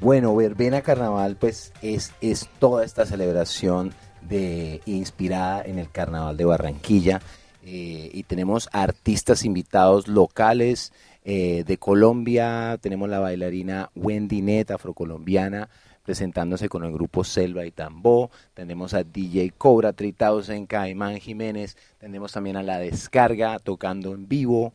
Bueno, 0.00 0.34
Verbena 0.34 0.80
Carnaval 0.80 1.36
pues 1.36 1.74
es, 1.82 2.14
es 2.22 2.48
toda 2.58 2.86
esta 2.86 3.04
celebración 3.04 3.92
de, 4.22 4.80
inspirada 4.86 5.62
en 5.62 5.78
el 5.78 5.90
Carnaval 5.90 6.38
de 6.38 6.46
Barranquilla 6.46 7.20
eh, 7.62 8.10
y 8.10 8.22
tenemos 8.22 8.70
artistas 8.72 9.44
invitados 9.44 10.08
locales 10.08 10.94
eh, 11.22 11.64
de 11.66 11.76
Colombia, 11.76 12.78
tenemos 12.80 13.10
la 13.10 13.18
bailarina 13.18 13.90
Wendy 13.94 14.40
Net, 14.40 14.70
afrocolombiana, 14.70 15.68
presentándose 16.02 16.70
con 16.70 16.82
el 16.84 16.92
grupo 16.92 17.22
Selva 17.22 17.66
y 17.66 17.70
Tambó, 17.70 18.30
tenemos 18.54 18.94
a 18.94 19.04
DJ 19.04 19.50
Cobra 19.58 19.92
3000, 19.92 20.66
Caimán 20.66 21.18
Jiménez, 21.18 21.76
tenemos 21.98 22.32
también 22.32 22.56
a 22.56 22.62
La 22.62 22.78
Descarga 22.78 23.58
tocando 23.58 24.14
en 24.14 24.26
vivo, 24.28 24.72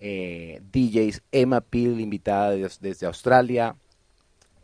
eh, 0.00 0.60
DJs 0.72 1.22
Emma 1.30 1.60
Peel 1.60 2.00
invitada 2.00 2.50
desde 2.50 3.06
Australia, 3.06 3.76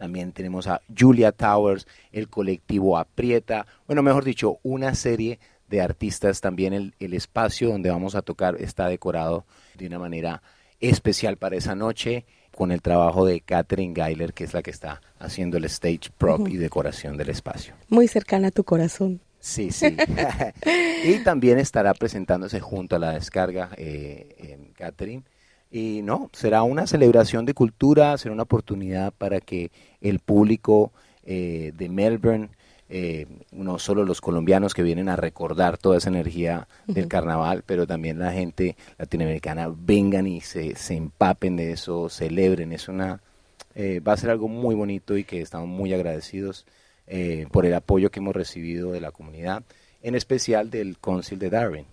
también 0.00 0.32
tenemos 0.32 0.66
a 0.66 0.80
Julia 0.98 1.30
Towers, 1.30 1.86
el 2.10 2.30
colectivo 2.30 2.96
Aprieta, 2.96 3.66
bueno, 3.86 4.02
mejor 4.02 4.24
dicho, 4.24 4.58
una 4.62 4.94
serie 4.94 5.38
de 5.68 5.82
artistas. 5.82 6.40
También 6.40 6.72
el, 6.72 6.94
el 7.00 7.12
espacio 7.12 7.68
donde 7.68 7.90
vamos 7.90 8.14
a 8.14 8.22
tocar 8.22 8.56
está 8.58 8.88
decorado 8.88 9.44
de 9.76 9.88
una 9.88 9.98
manera 9.98 10.42
especial 10.80 11.36
para 11.36 11.56
esa 11.56 11.74
noche 11.74 12.24
con 12.50 12.72
el 12.72 12.80
trabajo 12.80 13.26
de 13.26 13.42
Catherine 13.42 13.92
Geiler, 13.94 14.32
que 14.32 14.44
es 14.44 14.54
la 14.54 14.62
que 14.62 14.70
está 14.70 15.02
haciendo 15.18 15.58
el 15.58 15.66
stage 15.66 16.10
prop 16.16 16.48
y 16.48 16.56
decoración 16.56 17.18
del 17.18 17.28
espacio. 17.28 17.74
Muy 17.90 18.08
cercana 18.08 18.48
a 18.48 18.52
tu 18.52 18.64
corazón. 18.64 19.20
Sí, 19.38 19.70
sí. 19.70 19.94
y 21.04 21.18
también 21.18 21.58
estará 21.58 21.92
presentándose 21.92 22.58
junto 22.58 22.96
a 22.96 22.98
la 22.98 23.12
descarga 23.12 23.68
eh, 23.76 24.72
Catherine 24.78 25.24
y 25.70 26.02
no, 26.02 26.30
será 26.32 26.62
una 26.64 26.86
celebración 26.86 27.44
de 27.46 27.54
cultura, 27.54 28.18
será 28.18 28.32
una 28.32 28.42
oportunidad 28.42 29.12
para 29.12 29.40
que 29.40 29.70
el 30.00 30.18
público 30.18 30.92
eh, 31.24 31.72
de 31.76 31.88
Melbourne, 31.88 32.48
eh, 32.88 33.26
no 33.52 33.78
solo 33.78 34.04
los 34.04 34.20
colombianos 34.20 34.74
que 34.74 34.82
vienen 34.82 35.08
a 35.08 35.14
recordar 35.14 35.78
toda 35.78 35.98
esa 35.98 36.08
energía 36.08 36.66
del 36.88 37.06
carnaval, 37.06 37.62
pero 37.64 37.86
también 37.86 38.18
la 38.18 38.32
gente 38.32 38.76
latinoamericana 38.98 39.72
vengan 39.72 40.26
y 40.26 40.40
se, 40.40 40.74
se 40.74 40.96
empapen 40.96 41.56
de 41.56 41.70
eso, 41.72 42.08
celebren. 42.08 42.72
Es 42.72 42.88
una, 42.88 43.20
eh, 43.76 44.00
va 44.00 44.14
a 44.14 44.16
ser 44.16 44.30
algo 44.30 44.48
muy 44.48 44.74
bonito 44.74 45.16
y 45.16 45.22
que 45.22 45.40
estamos 45.40 45.68
muy 45.68 45.94
agradecidos 45.94 46.66
por 47.50 47.66
el 47.66 47.74
apoyo 47.74 48.12
que 48.12 48.20
hemos 48.20 48.36
recibido 48.36 48.92
de 48.92 49.00
la 49.00 49.10
comunidad 49.10 49.64
en 50.02 50.14
especial 50.14 50.70
del 50.70 50.98
Council 50.98 51.38
de 51.38 51.50
Darwin. 51.50 51.86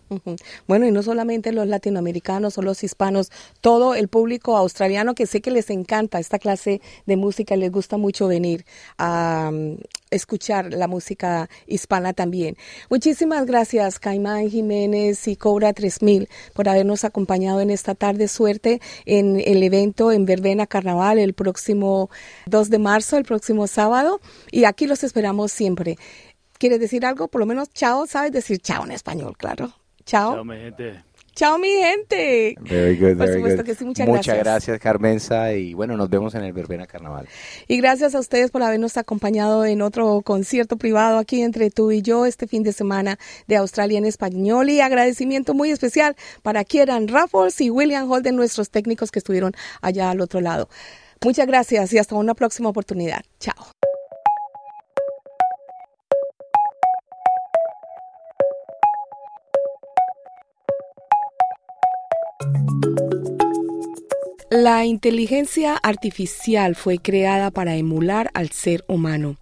Bueno, 0.67 0.87
y 0.87 0.91
no 0.91 1.03
solamente 1.03 1.51
los 1.51 1.67
latinoamericanos 1.67 2.57
o 2.57 2.61
los 2.61 2.83
hispanos, 2.83 3.29
todo 3.59 3.93
el 3.93 4.07
público 4.07 4.55
australiano 4.55 5.15
que 5.15 5.25
sé 5.25 5.41
que 5.41 5.51
les 5.51 5.69
encanta 5.69 6.19
esta 6.19 6.39
clase 6.39 6.81
de 7.05 7.17
música, 7.17 7.57
les 7.57 7.71
gusta 7.71 7.97
mucho 7.97 8.27
venir 8.27 8.65
a 8.97 9.49
um, 9.51 9.77
escuchar 10.09 10.73
la 10.73 10.87
música 10.87 11.49
hispana 11.65 12.13
también. 12.13 12.55
Muchísimas 12.89 13.45
gracias, 13.45 13.99
Caimán 13.99 14.49
Jiménez 14.49 15.27
y 15.27 15.35
Cobra 15.35 15.73
3000, 15.73 16.29
por 16.53 16.69
habernos 16.69 17.03
acompañado 17.03 17.59
en 17.59 17.69
esta 17.69 17.93
tarde. 17.93 18.29
Suerte 18.29 18.79
en 19.05 19.41
el 19.41 19.61
evento 19.63 20.13
en 20.13 20.25
Verbena 20.25 20.67
Carnaval 20.67 21.19
el 21.19 21.33
próximo 21.33 22.09
2 22.45 22.69
de 22.69 22.79
marzo, 22.79 23.17
el 23.17 23.25
próximo 23.25 23.67
sábado, 23.67 24.21
y 24.51 24.63
aquí 24.63 24.87
los 24.87 25.03
esperamos 25.03 25.51
siempre. 25.51 25.97
¿Quieres 26.57 26.79
decir 26.79 27.05
algo? 27.05 27.27
Por 27.27 27.39
lo 27.39 27.45
menos 27.45 27.69
chao, 27.73 28.05
¿sabes 28.07 28.31
decir 28.31 28.59
chao 28.59 28.83
en 28.85 28.91
español, 28.91 29.35
claro? 29.37 29.73
Chao. 30.05 30.35
Chao, 30.35 30.45
mi 30.45 30.55
gente. 30.57 31.03
Chao, 31.35 31.59
mi 31.59 31.67
gente. 31.69 32.55
Very 32.61 32.95
good, 32.97 33.09
Por 33.09 33.27
very 33.27 33.33
supuesto 33.33 33.57
good. 33.61 33.65
que 33.67 33.75
sí, 33.75 33.85
muchas, 33.85 34.07
Muchas 34.07 34.25
gracias. 34.25 34.43
gracias, 34.43 34.79
Carmenza, 34.79 35.53
y 35.53 35.75
bueno, 35.75 35.95
nos 35.95 36.09
vemos 36.09 36.33
en 36.33 36.43
el 36.43 36.51
Verbena 36.51 36.87
Carnaval. 36.87 37.27
Y 37.67 37.77
gracias 37.77 38.15
a 38.15 38.19
ustedes 38.19 38.49
por 38.49 38.63
habernos 38.63 38.97
acompañado 38.97 39.63
en 39.63 39.83
otro 39.83 40.21
concierto 40.23 40.77
privado 40.77 41.19
aquí 41.19 41.43
entre 41.43 41.69
tú 41.69 41.91
y 41.91 42.01
yo 42.01 42.25
este 42.25 42.47
fin 42.47 42.63
de 42.63 42.73
semana 42.73 43.19
de 43.45 43.55
Australia 43.57 43.99
en 43.99 44.05
español. 44.05 44.69
Y 44.71 44.81
agradecimiento 44.81 45.53
muy 45.53 45.69
especial 45.69 46.15
para 46.41 46.63
Kieran 46.63 47.07
Raffles 47.07 47.61
y 47.61 47.69
William 47.69 48.09
Holden, 48.09 48.35
nuestros 48.35 48.71
técnicos 48.71 49.11
que 49.11 49.19
estuvieron 49.19 49.53
allá 49.83 50.09
al 50.09 50.21
otro 50.21 50.41
lado. 50.41 50.69
Muchas 51.23 51.45
gracias 51.45 51.93
y 51.93 51.99
hasta 51.99 52.15
una 52.15 52.33
próxima 52.33 52.69
oportunidad. 52.69 53.21
Chao. 53.39 53.76
La 64.69 64.84
inteligencia 64.84 65.77
artificial 65.77 66.75
fue 66.75 66.97
creada 66.97 67.51
para 67.51 67.77
emular 67.77 68.30
al 68.34 68.51
ser 68.51 68.84
humano 68.89 69.38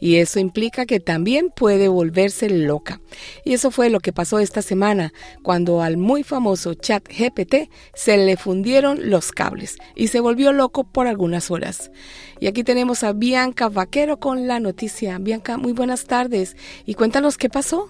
y 0.00 0.18
eso 0.18 0.38
implica 0.38 0.86
que 0.86 1.00
también 1.00 1.50
puede 1.50 1.88
volverse 1.88 2.48
loca. 2.48 3.00
Y 3.44 3.54
eso 3.54 3.72
fue 3.72 3.90
lo 3.90 3.98
que 3.98 4.12
pasó 4.12 4.38
esta 4.38 4.62
semana 4.62 5.12
cuando 5.42 5.82
al 5.82 5.96
muy 5.96 6.22
famoso 6.22 6.74
chat 6.74 7.02
GPT 7.08 7.68
se 7.92 8.18
le 8.18 8.36
fundieron 8.36 9.10
los 9.10 9.32
cables 9.32 9.78
y 9.96 10.06
se 10.06 10.20
volvió 10.20 10.52
loco 10.52 10.84
por 10.84 11.08
algunas 11.08 11.50
horas. 11.50 11.90
Y 12.38 12.46
aquí 12.46 12.62
tenemos 12.62 13.02
a 13.02 13.12
Bianca 13.12 13.68
Vaquero 13.68 14.20
con 14.20 14.46
la 14.46 14.60
noticia. 14.60 15.18
Bianca, 15.18 15.56
muy 15.56 15.72
buenas 15.72 16.04
tardes 16.04 16.56
y 16.86 16.94
cuéntanos 16.94 17.36
qué 17.36 17.48
pasó. 17.48 17.88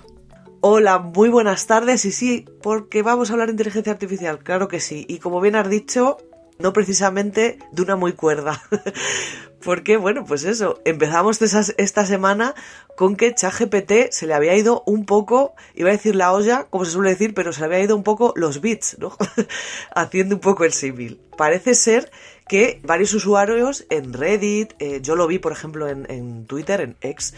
Hola, 0.60 0.98
muy 0.98 1.28
buenas 1.28 1.66
tardes 1.66 2.06
y 2.06 2.12
sí, 2.12 2.46
porque 2.62 3.02
vamos 3.02 3.28
a 3.28 3.34
hablar 3.34 3.48
de 3.48 3.52
inteligencia 3.52 3.92
artificial, 3.92 4.38
claro 4.38 4.68
que 4.68 4.80
sí. 4.80 5.04
Y 5.06 5.18
como 5.18 5.40
bien 5.40 5.54
has 5.54 5.68
dicho, 5.70 6.16
no 6.58 6.72
precisamente 6.72 7.58
de 7.72 7.82
una 7.82 7.96
muy 7.96 8.12
cuerda. 8.12 8.62
Porque, 9.62 9.96
bueno, 9.96 10.24
pues 10.24 10.44
eso, 10.44 10.80
empezamos 10.84 11.40
esta 11.42 12.06
semana 12.06 12.54
con 12.96 13.16
que 13.16 13.34
ChatGPT 13.34 14.12
se 14.12 14.26
le 14.26 14.34
había 14.34 14.54
ido 14.54 14.84
un 14.86 15.04
poco, 15.04 15.54
iba 15.74 15.88
a 15.88 15.92
decir 15.92 16.14
la 16.14 16.32
olla, 16.32 16.68
como 16.70 16.84
se 16.84 16.92
suele 16.92 17.10
decir, 17.10 17.34
pero 17.34 17.52
se 17.52 17.60
le 17.60 17.66
había 17.66 17.80
ido 17.80 17.96
un 17.96 18.04
poco 18.04 18.32
los 18.36 18.60
bits, 18.60 18.98
¿no? 19.00 19.16
Haciendo 19.94 20.36
un 20.36 20.40
poco 20.40 20.64
el 20.64 20.72
símil. 20.72 21.20
Parece 21.36 21.74
ser 21.74 22.10
que 22.46 22.80
varios 22.84 23.12
usuarios 23.14 23.84
en 23.90 24.12
Reddit, 24.12 24.74
eh, 24.78 25.00
yo 25.02 25.16
lo 25.16 25.26
vi, 25.26 25.38
por 25.38 25.52
ejemplo, 25.52 25.88
en 25.88 26.46
Twitter, 26.46 26.80
en 26.80 26.96
X, 27.00 27.34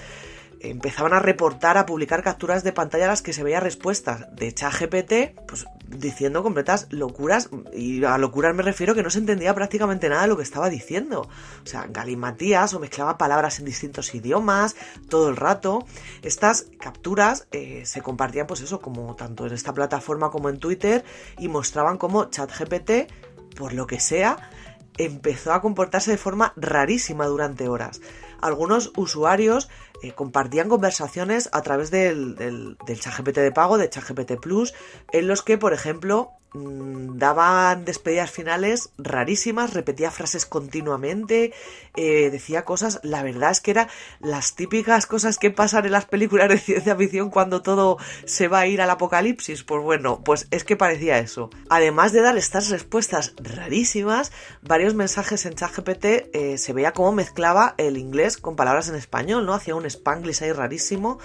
empezaban 0.60 1.12
a 1.12 1.18
reportar, 1.18 1.78
a 1.78 1.86
publicar 1.86 2.22
capturas 2.22 2.62
de 2.62 2.72
pantalla 2.72 3.06
a 3.06 3.08
las 3.08 3.22
que 3.22 3.32
se 3.32 3.42
veía 3.42 3.60
respuestas 3.60 4.34
de 4.34 4.52
ChatGPT, 4.52 5.40
pues 5.46 5.66
diciendo 5.86 6.42
completas 6.42 6.86
locuras, 6.90 7.50
y 7.72 8.04
a 8.04 8.18
locuras 8.18 8.54
me 8.54 8.62
refiero 8.62 8.94
que 8.94 9.02
no 9.02 9.10
se 9.10 9.18
entendía 9.18 9.54
prácticamente 9.54 10.08
nada 10.08 10.22
de 10.22 10.28
lo 10.28 10.36
que 10.36 10.42
estaba 10.42 10.68
diciendo. 10.68 11.28
O 11.62 11.66
sea, 11.66 11.86
galimatías 11.88 12.74
o 12.74 12.80
mezclaba 12.80 13.18
palabras 13.18 13.58
en 13.58 13.64
distintos 13.64 14.14
idiomas 14.14 14.76
todo 15.08 15.28
el 15.28 15.36
rato. 15.36 15.86
Estas 16.22 16.66
capturas 16.78 17.48
eh, 17.52 17.82
se 17.86 18.02
compartían, 18.02 18.46
pues 18.46 18.60
eso, 18.60 18.80
como 18.80 19.16
tanto 19.16 19.46
en 19.46 19.54
esta 19.54 19.72
plataforma 19.72 20.30
como 20.30 20.48
en 20.48 20.58
Twitter, 20.58 21.04
y 21.38 21.48
mostraban 21.48 21.98
cómo 21.98 22.26
ChatGPT, 22.26 23.10
por 23.56 23.72
lo 23.72 23.86
que 23.86 23.98
sea, 23.98 24.50
empezó 24.98 25.52
a 25.52 25.62
comportarse 25.62 26.10
de 26.10 26.18
forma 26.18 26.52
rarísima 26.56 27.26
durante 27.26 27.68
horas. 27.68 28.00
Algunos 28.40 28.92
usuarios 28.96 29.68
eh, 30.02 30.12
compartían 30.12 30.68
conversaciones 30.68 31.50
a 31.52 31.62
través 31.62 31.90
del, 31.90 32.34
del, 32.34 32.76
ChatGPT 32.86 33.38
de 33.38 33.52
pago, 33.52 33.76
de 33.76 33.90
ChatGPT 33.90 34.40
Plus, 34.40 34.74
en 35.12 35.28
los 35.28 35.42
que, 35.42 35.58
por 35.58 35.74
ejemplo, 35.74 36.30
mm, 36.54 37.18
daban 37.18 37.84
despedidas 37.84 38.30
finales 38.30 38.90
rarísimas, 38.96 39.74
repetía 39.74 40.10
frases 40.10 40.46
continuamente, 40.46 41.52
eh, 41.96 42.30
decía 42.30 42.64
cosas, 42.64 43.00
la 43.02 43.22
verdad 43.22 43.50
es 43.50 43.60
que 43.60 43.72
eran 43.72 43.88
las 44.20 44.54
típicas 44.54 45.06
cosas 45.06 45.36
que 45.36 45.50
pasan 45.50 45.84
en 45.84 45.92
las 45.92 46.06
películas 46.06 46.48
de 46.48 46.58
ciencia 46.58 46.96
ficción 46.96 47.28
cuando 47.30 47.60
todo 47.62 47.98
se 48.24 48.48
va 48.48 48.60
a 48.60 48.66
ir 48.66 48.80
al 48.80 48.90
apocalipsis, 48.90 49.64
pues 49.64 49.82
bueno, 49.82 50.22
pues 50.24 50.48
es 50.50 50.64
que 50.64 50.76
parecía 50.76 51.18
eso. 51.18 51.50
Además 51.68 52.12
de 52.12 52.22
dar 52.22 52.38
estas 52.38 52.70
respuestas 52.70 53.34
rarísimas, 53.36 54.32
varios 54.62 54.94
mensajes 54.94 55.44
en 55.44 55.54
ChatGPT 55.54 56.04
eh, 56.32 56.58
se 56.58 56.72
veía 56.72 56.92
cómo 56.92 57.12
mezclaba 57.12 57.74
el 57.76 57.98
inglés 57.98 58.38
con 58.38 58.56
palabras 58.56 58.88
en 58.88 58.94
español, 58.94 59.44
¿no? 59.44 59.54
Hacía 59.54 59.74
un 59.74 59.89
spanglish 59.90 60.42
ahí 60.42 60.52
rarísimo 60.52 61.18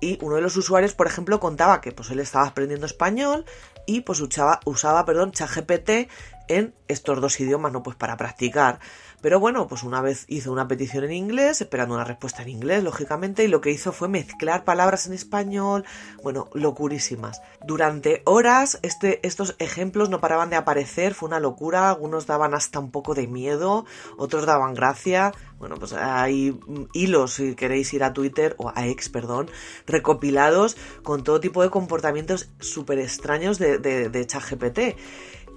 y 0.00 0.18
uno 0.22 0.36
de 0.36 0.40
los 0.40 0.56
usuarios, 0.56 0.94
por 0.94 1.06
ejemplo, 1.06 1.38
contaba 1.40 1.80
que 1.80 1.92
pues 1.92 2.10
él 2.10 2.20
estaba 2.20 2.46
aprendiendo 2.46 2.86
español 2.86 3.44
y 3.86 4.00
pues 4.00 4.20
usaba, 4.20 4.60
usaba 4.64 5.04
perdón, 5.04 5.32
ChatGPT 5.32 6.10
en 6.48 6.74
estos 6.88 7.20
dos 7.20 7.38
idiomas, 7.38 7.72
no 7.72 7.82
pues 7.82 7.96
para 7.96 8.16
practicar. 8.16 8.80
Pero 9.20 9.38
bueno, 9.38 9.66
pues 9.66 9.82
una 9.82 10.00
vez 10.00 10.24
hizo 10.28 10.50
una 10.50 10.66
petición 10.68 11.04
en 11.04 11.12
inglés, 11.12 11.60
esperando 11.60 11.94
una 11.94 12.04
respuesta 12.04 12.42
en 12.42 12.48
inglés, 12.48 12.82
lógicamente, 12.82 13.44
y 13.44 13.48
lo 13.48 13.60
que 13.60 13.70
hizo 13.70 13.92
fue 13.92 14.08
mezclar 14.08 14.64
palabras 14.64 15.06
en 15.06 15.12
español, 15.12 15.84
bueno, 16.22 16.48
locurísimas. 16.54 17.42
Durante 17.66 18.22
horas 18.24 18.78
este, 18.82 19.26
estos 19.26 19.56
ejemplos 19.58 20.08
no 20.08 20.20
paraban 20.20 20.50
de 20.50 20.56
aparecer, 20.56 21.14
fue 21.14 21.28
una 21.28 21.40
locura, 21.40 21.90
algunos 21.90 22.26
daban 22.26 22.54
hasta 22.54 22.78
un 22.78 22.90
poco 22.90 23.14
de 23.14 23.26
miedo, 23.26 23.84
otros 24.16 24.46
daban 24.46 24.74
gracia. 24.74 25.32
Bueno, 25.58 25.76
pues 25.76 25.92
hay 25.92 26.58
hilos, 26.94 27.34
si 27.34 27.54
queréis 27.54 27.92
ir 27.92 28.02
a 28.02 28.14
Twitter, 28.14 28.54
o 28.56 28.72
a 28.74 28.86
X, 28.86 29.10
perdón, 29.10 29.50
recopilados 29.86 30.78
con 31.02 31.22
todo 31.22 31.40
tipo 31.40 31.62
de 31.62 31.68
comportamientos 31.68 32.48
súper 32.60 32.98
extraños 32.98 33.58
de, 33.58 33.78
de, 33.78 34.08
de 34.08 34.26
ChatGPT. 34.26 34.96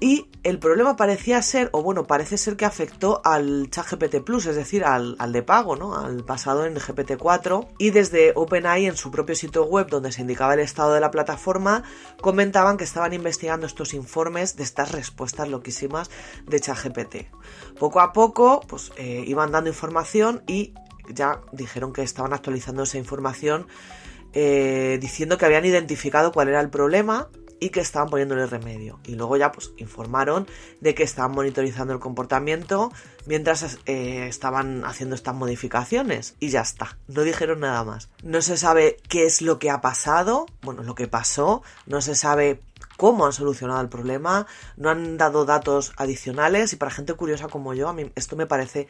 Y 0.04 0.30
el 0.44 0.60
problema 0.60 0.98
parecía 0.98 1.42
ser, 1.42 1.70
o 1.72 1.82
bueno, 1.82 2.04
parece 2.04 2.38
ser 2.38 2.58
que 2.58 2.66
afectó 2.66 3.22
al 3.24 3.70
ChatGPT 3.70 4.18
Plus, 4.18 4.48
es 4.48 4.58
decir, 4.58 4.84
al, 4.84 5.16
al, 5.18 5.32
de 5.32 5.44
pago, 5.44 5.78
¿no? 5.78 5.96
Al 5.96 6.26
pasado 6.26 6.66
en 6.66 6.76
GPT-4. 6.76 7.70
Y 7.78 7.92
desde 7.92 8.34
OpenAI, 8.36 8.88
en 8.88 8.98
su 8.98 9.12
propio 9.12 9.34
sitio 9.34 9.64
web, 9.64 9.88
donde 9.88 10.12
se 10.12 10.20
indicaba 10.20 10.56
el 10.56 10.60
estado 10.60 10.94
de 10.94 11.00
la 11.00 11.10
plataforma, 11.10 11.84
comentaban 12.20 12.76
que 12.76 12.84
estaban 12.84 13.14
investigando 13.14 13.66
estos 13.66 13.94
informes 13.94 14.58
de 14.58 14.64
estas 14.64 14.92
respuestas 14.92 15.48
loquísimas 15.48 16.12
de 16.48 16.60
ChatGPT. 16.60 17.16
Poco 17.80 18.02
a 18.02 18.12
poco, 18.12 18.60
pues 18.68 18.92
eh, 18.98 19.24
iban 19.26 19.54
dando 19.54 19.70
información 19.70 20.44
y 20.48 20.74
ya 21.08 21.40
dijeron 21.54 21.94
que 21.94 22.02
estaban 22.02 22.34
actualizando 22.34 22.84
esa 22.84 22.98
información. 22.98 23.68
Eh, 24.34 24.98
diciendo 25.00 25.38
que 25.38 25.46
habían 25.46 25.64
identificado 25.64 26.32
cuál 26.32 26.50
era 26.50 26.60
el 26.60 26.72
problema 26.72 27.30
y 27.64 27.70
que 27.70 27.80
estaban 27.80 28.10
poniéndole 28.10 28.46
remedio. 28.46 29.00
Y 29.06 29.16
luego 29.16 29.38
ya 29.38 29.54
pues 29.54 29.72
informaron 29.78 30.48
de 30.82 30.94
que 30.94 31.04
estaban 31.04 31.32
monitorizando 31.32 31.94
el 31.94 32.00
comportamiento 32.02 32.92
mientras 33.26 33.80
eh, 33.86 34.28
estaban 34.28 34.84
haciendo 34.84 35.16
estas 35.16 35.34
modificaciones. 35.34 36.36
Y 36.42 36.50
ya 36.50 36.60
está, 36.60 36.98
no 37.08 37.22
dijeron 37.22 37.62
nada 37.62 37.86
más. 37.86 38.10
No 38.22 38.42
se 38.42 38.58
sabe 38.58 38.98
qué 39.08 39.26
es 39.26 39.42
lo 39.42 39.60
que 39.60 39.70
ha 39.70 39.80
pasado, 39.80 40.46
bueno, 40.62 40.84
lo 40.84 40.94
que 40.94 41.08
pasó, 41.08 41.64
no 41.86 42.02
se 42.02 42.16
sabe 42.16 42.60
cómo 42.98 43.26
han 43.26 43.34
solucionado 43.34 43.80
el 43.80 43.88
problema, 43.88 44.46
no 44.76 44.90
han 44.90 45.18
dado 45.18 45.46
datos 45.46 45.94
adicionales 45.96 46.74
y 46.74 46.76
para 46.76 46.92
gente 46.92 47.14
curiosa 47.14 47.48
como 47.48 47.74
yo, 47.74 47.88
a 47.88 47.94
mí 47.94 48.12
esto 48.16 48.36
me 48.36 48.46
parece 48.46 48.90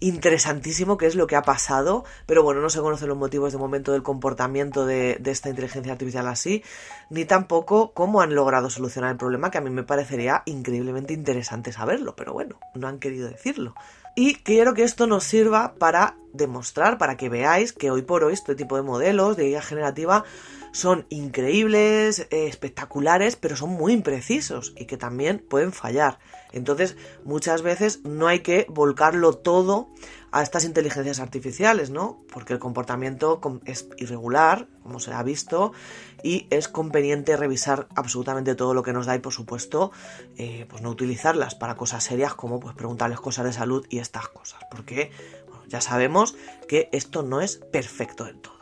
interesantísimo 0.00 0.96
qué 0.96 1.06
es 1.06 1.14
lo 1.14 1.26
que 1.26 1.36
ha 1.36 1.42
pasado, 1.42 2.04
pero 2.26 2.42
bueno, 2.42 2.60
no 2.60 2.70
se 2.70 2.80
conocen 2.80 3.08
los 3.08 3.16
motivos 3.16 3.52
de 3.52 3.58
momento 3.58 3.92
del 3.92 4.02
comportamiento 4.02 4.86
de, 4.86 5.20
esta 5.24 5.48
inteligencia 5.48 5.92
artificial 5.92 6.26
así, 6.28 6.62
ni 7.10 7.24
tampoco 7.24 7.92
cómo 7.92 8.20
han 8.20 8.34
logrado 8.34 8.70
solucionar 8.70 9.12
el 9.12 9.16
problema, 9.16 9.50
que 9.50 9.58
a 9.58 9.62
mí 9.62 9.70
me 9.70 9.82
parecería 9.82 10.42
increíblemente 10.46 11.14
interesante 11.14 11.72
saberlo, 11.72 12.14
pero 12.16 12.32
bueno, 12.32 12.58
no 12.74 12.88
han 12.88 12.98
querido 12.98 13.28
decirlo. 13.28 13.74
Y 14.14 14.36
quiero 14.36 14.72
que 14.72 14.82
esto 14.82 15.06
nos 15.06 15.24
sirva 15.24 15.74
para 15.74 16.16
demostrar, 16.32 16.96
para 16.98 17.16
que 17.16 17.28
veáis 17.28 17.72
que 17.72 17.90
hoy 17.90 18.02
por 18.02 18.24
hoy 18.24 18.32
este 18.32 18.54
tipo 18.54 18.76
de 18.76 18.82
modelos 18.82 19.36
de 19.36 19.48
guía 19.48 19.62
generativa 19.62 20.24
son 20.72 21.06
increíbles, 21.08 22.20
eh, 22.30 22.46
espectaculares, 22.46 23.36
pero 23.36 23.56
son 23.56 23.70
muy 23.70 23.92
imprecisos 23.92 24.74
y 24.76 24.86
que 24.86 24.96
también 24.96 25.44
pueden 25.48 25.72
fallar. 25.72 26.18
Entonces, 26.52 26.96
muchas 27.24 27.62
veces 27.62 28.00
no 28.04 28.28
hay 28.28 28.40
que 28.40 28.66
volcarlo 28.68 29.34
todo 29.34 29.88
a 30.32 30.42
estas 30.42 30.64
inteligencias 30.64 31.20
artificiales, 31.20 31.90
¿no? 31.90 32.18
Porque 32.32 32.52
el 32.52 32.58
comportamiento 32.58 33.40
es 33.64 33.88
irregular, 33.96 34.68
como 34.82 35.00
se 35.00 35.12
ha 35.12 35.22
visto, 35.22 35.72
y 36.22 36.46
es 36.50 36.68
conveniente 36.68 37.36
revisar 37.36 37.88
absolutamente 37.94 38.54
todo 38.54 38.74
lo 38.74 38.82
que 38.82 38.92
nos 38.92 39.06
da 39.06 39.14
y, 39.14 39.20
por 39.20 39.32
supuesto, 39.32 39.92
eh, 40.36 40.66
pues 40.68 40.82
no 40.82 40.90
utilizarlas 40.90 41.54
para 41.54 41.76
cosas 41.76 42.04
serias 42.04 42.34
como 42.34 42.60
pues 42.60 42.74
preguntarles 42.74 43.20
cosas 43.20 43.44
de 43.46 43.52
salud 43.52 43.86
y 43.88 43.98
estas 43.98 44.28
cosas, 44.28 44.60
porque 44.70 45.10
ya 45.68 45.80
sabemos 45.80 46.36
que 46.68 46.88
esto 46.92 47.22
no 47.22 47.40
es 47.40 47.56
perfecto 47.56 48.24
del 48.24 48.40
todo. 48.40 48.55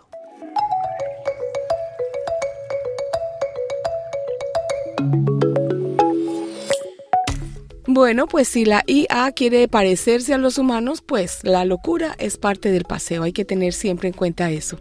Bueno, 7.95 8.27
pues 8.27 8.49
si 8.49 8.65
la 8.65 8.83
IA 8.89 9.31
quiere 9.37 9.69
parecerse 9.69 10.35
a 10.35 10.39
los 10.39 10.59
humanos, 10.59 11.01
pues 11.01 11.39
la 11.45 11.65
locura 11.65 12.17
es 12.19 12.39
parte 12.39 12.73
del 12.73 12.83
paseo. 12.83 13.23
Hay 13.23 13.33
que 13.33 13.45
tener 13.45 13.73
siempre 13.73 14.09
en 14.09 14.15
cuenta 14.15 14.51
eso. 14.51 14.81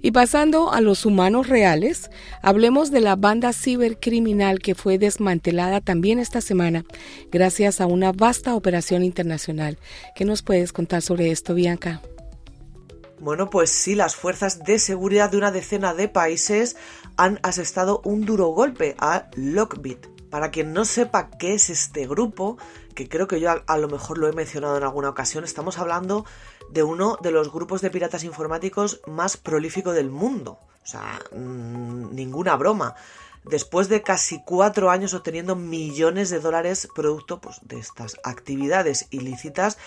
Y 0.00 0.12
pasando 0.12 0.72
a 0.72 0.80
los 0.80 1.04
humanos 1.04 1.50
reales, 1.50 2.10
hablemos 2.40 2.90
de 2.90 3.02
la 3.02 3.14
banda 3.14 3.52
cibercriminal 3.52 4.60
que 4.60 4.74
fue 4.74 4.96
desmantelada 4.96 5.82
también 5.82 6.18
esta 6.18 6.40
semana 6.40 6.86
gracias 7.30 7.82
a 7.82 7.86
una 7.86 8.12
vasta 8.12 8.54
operación 8.54 9.04
internacional. 9.04 9.76
¿Qué 10.14 10.24
nos 10.24 10.40
puedes 10.40 10.72
contar 10.72 11.02
sobre 11.02 11.30
esto, 11.30 11.52
Bianca? 11.52 12.00
Bueno, 13.20 13.50
pues 13.50 13.68
sí, 13.68 13.94
las 13.94 14.16
fuerzas 14.16 14.64
de 14.64 14.78
seguridad 14.78 15.30
de 15.30 15.36
una 15.36 15.52
decena 15.52 15.92
de 15.92 16.08
países 16.08 16.76
han 17.18 17.38
asestado 17.42 18.00
un 18.02 18.24
duro 18.24 18.46
golpe 18.46 18.94
a 18.98 19.28
Lockbit, 19.36 20.15
para 20.36 20.50
quien 20.50 20.74
no 20.74 20.84
sepa 20.84 21.30
qué 21.30 21.54
es 21.54 21.70
este 21.70 22.06
grupo, 22.06 22.58
que 22.94 23.08
creo 23.08 23.26
que 23.26 23.40
yo 23.40 23.54
a, 23.66 23.78
lo 23.78 23.88
mejor 23.88 24.18
lo 24.18 24.28
he 24.28 24.34
mencionado 24.34 24.76
en 24.76 24.82
alguna 24.82 25.08
ocasión, 25.08 25.44
estamos 25.44 25.78
hablando 25.78 26.26
de 26.68 26.82
uno 26.82 27.16
de 27.22 27.30
los 27.30 27.50
grupos 27.50 27.80
de 27.80 27.88
piratas 27.88 28.22
informáticos 28.22 29.00
más 29.06 29.38
prolífico 29.38 29.94
del 29.94 30.10
mundo. 30.10 30.58
O 30.84 30.86
sea, 30.86 31.20
ninguna 31.32 32.54
broma. 32.56 32.96
Después 33.44 33.88
de 33.88 34.02
casi 34.02 34.42
cuatro 34.44 34.90
años 34.90 35.14
obteniendo 35.14 35.56
millones 35.56 36.28
de 36.28 36.40
dólares 36.40 36.86
producto 36.94 37.40
pues, 37.40 37.60
de 37.62 37.78
estas 37.78 38.20
actividades 38.22 39.06
ilícitas, 39.08 39.78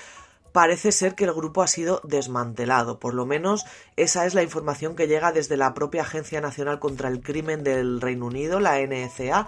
parece 0.52 0.92
ser 0.92 1.14
que 1.14 1.26
el 1.26 1.34
grupo 1.34 1.62
ha 1.62 1.68
sido 1.68 2.02
desmantelado. 2.04 2.98
Por 2.98 3.14
lo 3.14 3.28
menos 3.28 3.66
esa 3.98 4.26
es 4.26 4.34
la 4.34 4.42
información 4.42 4.96
que 4.96 5.08
llega 5.08 5.32
desde 5.32 5.58
la 5.58 5.76
propia 5.76 6.02
Agencia 6.02 6.42
Nacional 6.42 6.80
contra 6.80 7.08
el 7.08 7.22
Crimen 7.22 7.64
del 7.64 8.02
Reino 8.02 8.26
Unido, 8.26 8.60
la 8.60 8.80
NCA 8.80 9.48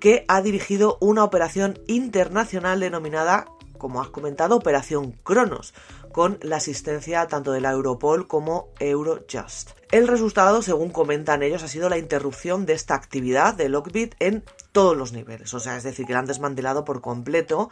que 0.00 0.24
ha 0.28 0.42
dirigido 0.42 0.98
una 1.00 1.24
operación 1.24 1.78
internacional 1.86 2.80
denominada, 2.80 3.46
como 3.78 4.00
has 4.00 4.08
comentado, 4.08 4.56
Operación 4.56 5.12
Cronos, 5.22 5.74
con 6.16 6.38
la 6.40 6.56
asistencia 6.56 7.26
tanto 7.26 7.52
de 7.52 7.60
la 7.60 7.72
Europol 7.72 8.26
como 8.26 8.70
Eurojust. 8.80 9.72
El 9.92 10.08
resultado, 10.08 10.62
según 10.62 10.88
comentan 10.88 11.42
ellos, 11.42 11.62
ha 11.62 11.68
sido 11.68 11.90
la 11.90 11.98
interrupción 11.98 12.64
de 12.64 12.72
esta 12.72 12.94
actividad 12.94 13.54
de 13.54 13.68
Lockbit 13.68 14.14
en 14.18 14.42
todos 14.72 14.96
los 14.96 15.12
niveles, 15.12 15.54
o 15.54 15.60
sea, 15.60 15.76
es 15.76 15.84
decir, 15.84 16.06
que 16.06 16.12
la 16.12 16.18
han 16.18 16.26
desmantelado 16.26 16.84
por 16.84 17.00
completo. 17.00 17.70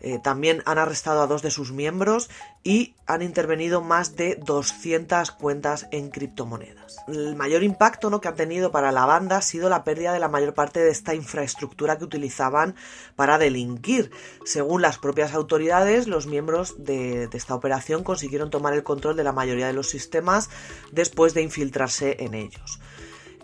Eh, 0.00 0.18
también 0.22 0.62
han 0.64 0.78
arrestado 0.78 1.20
a 1.22 1.26
dos 1.26 1.42
de 1.42 1.50
sus 1.50 1.72
miembros 1.72 2.30
y 2.62 2.94
han 3.06 3.20
intervenido 3.20 3.82
más 3.82 4.14
de 4.16 4.36
200 4.36 5.32
cuentas 5.32 5.86
en 5.90 6.10
criptomonedas. 6.10 6.96
El 7.08 7.34
mayor 7.34 7.62
impacto 7.62 8.10
¿no? 8.10 8.20
que 8.20 8.28
ha 8.28 8.34
tenido 8.34 8.70
para 8.70 8.92
la 8.92 9.04
banda 9.04 9.38
ha 9.38 9.42
sido 9.42 9.68
la 9.68 9.84
pérdida 9.84 10.12
de 10.12 10.20
la 10.20 10.28
mayor 10.28 10.54
parte 10.54 10.80
de 10.80 10.90
esta 10.90 11.14
infraestructura 11.14 11.98
que 11.98 12.04
utilizaban 12.04 12.74
para 13.16 13.38
delinquir. 13.38 14.10
Según 14.44 14.82
las 14.82 14.98
propias 14.98 15.34
autoridades, 15.34 16.06
los 16.06 16.26
miembros 16.26 16.82
de, 16.82 17.28
de 17.28 17.38
esta 17.38 17.54
operación 17.54 17.85
consiguieron 18.04 18.50
tomar 18.50 18.74
el 18.74 18.82
control 18.82 19.16
de 19.16 19.24
la 19.24 19.32
mayoría 19.32 19.66
de 19.66 19.72
los 19.72 19.88
sistemas 19.88 20.50
después 20.92 21.34
de 21.34 21.42
infiltrarse 21.42 22.16
en 22.20 22.34
ellos. 22.34 22.80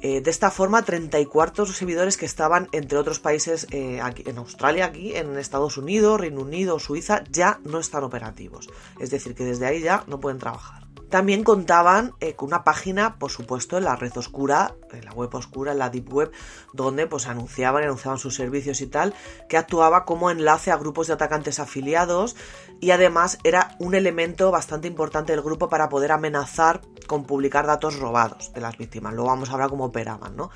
Eh, 0.04 0.20
de 0.20 0.30
esta 0.30 0.50
forma, 0.50 0.82
34 0.82 1.64
servidores 1.66 2.16
que 2.16 2.26
estaban, 2.26 2.68
entre 2.72 2.98
otros 2.98 3.20
países, 3.20 3.68
eh, 3.70 4.00
aquí, 4.02 4.24
en 4.26 4.38
Australia, 4.38 4.86
aquí, 4.86 5.14
en 5.14 5.38
Estados 5.38 5.76
Unidos, 5.76 6.20
Reino 6.20 6.40
Unido, 6.40 6.80
Suiza, 6.80 7.22
ya 7.30 7.60
no 7.64 7.78
están 7.78 8.02
operativos. 8.02 8.68
Es 8.98 9.10
decir, 9.10 9.36
que 9.36 9.44
desde 9.44 9.66
ahí 9.66 9.80
ya 9.80 10.02
no 10.08 10.18
pueden 10.18 10.40
trabajar. 10.40 10.81
También 11.12 11.44
contaban 11.44 12.14
eh, 12.20 12.36
con 12.36 12.48
una 12.48 12.64
página, 12.64 13.18
por 13.18 13.30
supuesto, 13.30 13.76
en 13.76 13.84
la 13.84 13.96
red 13.96 14.16
oscura, 14.16 14.76
en 14.92 15.04
la 15.04 15.12
web 15.12 15.28
oscura, 15.34 15.72
en 15.72 15.78
la 15.78 15.90
deep 15.90 16.10
web, 16.10 16.32
donde 16.72 17.06
pues 17.06 17.26
anunciaban, 17.26 17.84
anunciaban 17.84 18.18
sus 18.18 18.34
servicios 18.34 18.80
y 18.80 18.86
tal, 18.86 19.12
que 19.46 19.58
actuaba 19.58 20.06
como 20.06 20.30
enlace 20.30 20.70
a 20.70 20.78
grupos 20.78 21.08
de 21.08 21.12
atacantes 21.12 21.60
afiliados 21.60 22.34
y 22.80 22.92
además 22.92 23.36
era 23.44 23.76
un 23.78 23.94
elemento 23.94 24.50
bastante 24.50 24.88
importante 24.88 25.34
del 25.34 25.42
grupo 25.42 25.68
para 25.68 25.90
poder 25.90 26.12
amenazar 26.12 26.80
con 27.06 27.24
publicar 27.24 27.66
datos 27.66 27.98
robados 27.98 28.54
de 28.54 28.62
las 28.62 28.78
víctimas. 28.78 29.12
Luego 29.12 29.28
vamos 29.28 29.50
a 29.50 29.52
hablar 29.52 29.68
cómo 29.68 29.84
operaban, 29.84 30.34
¿no? 30.34 30.48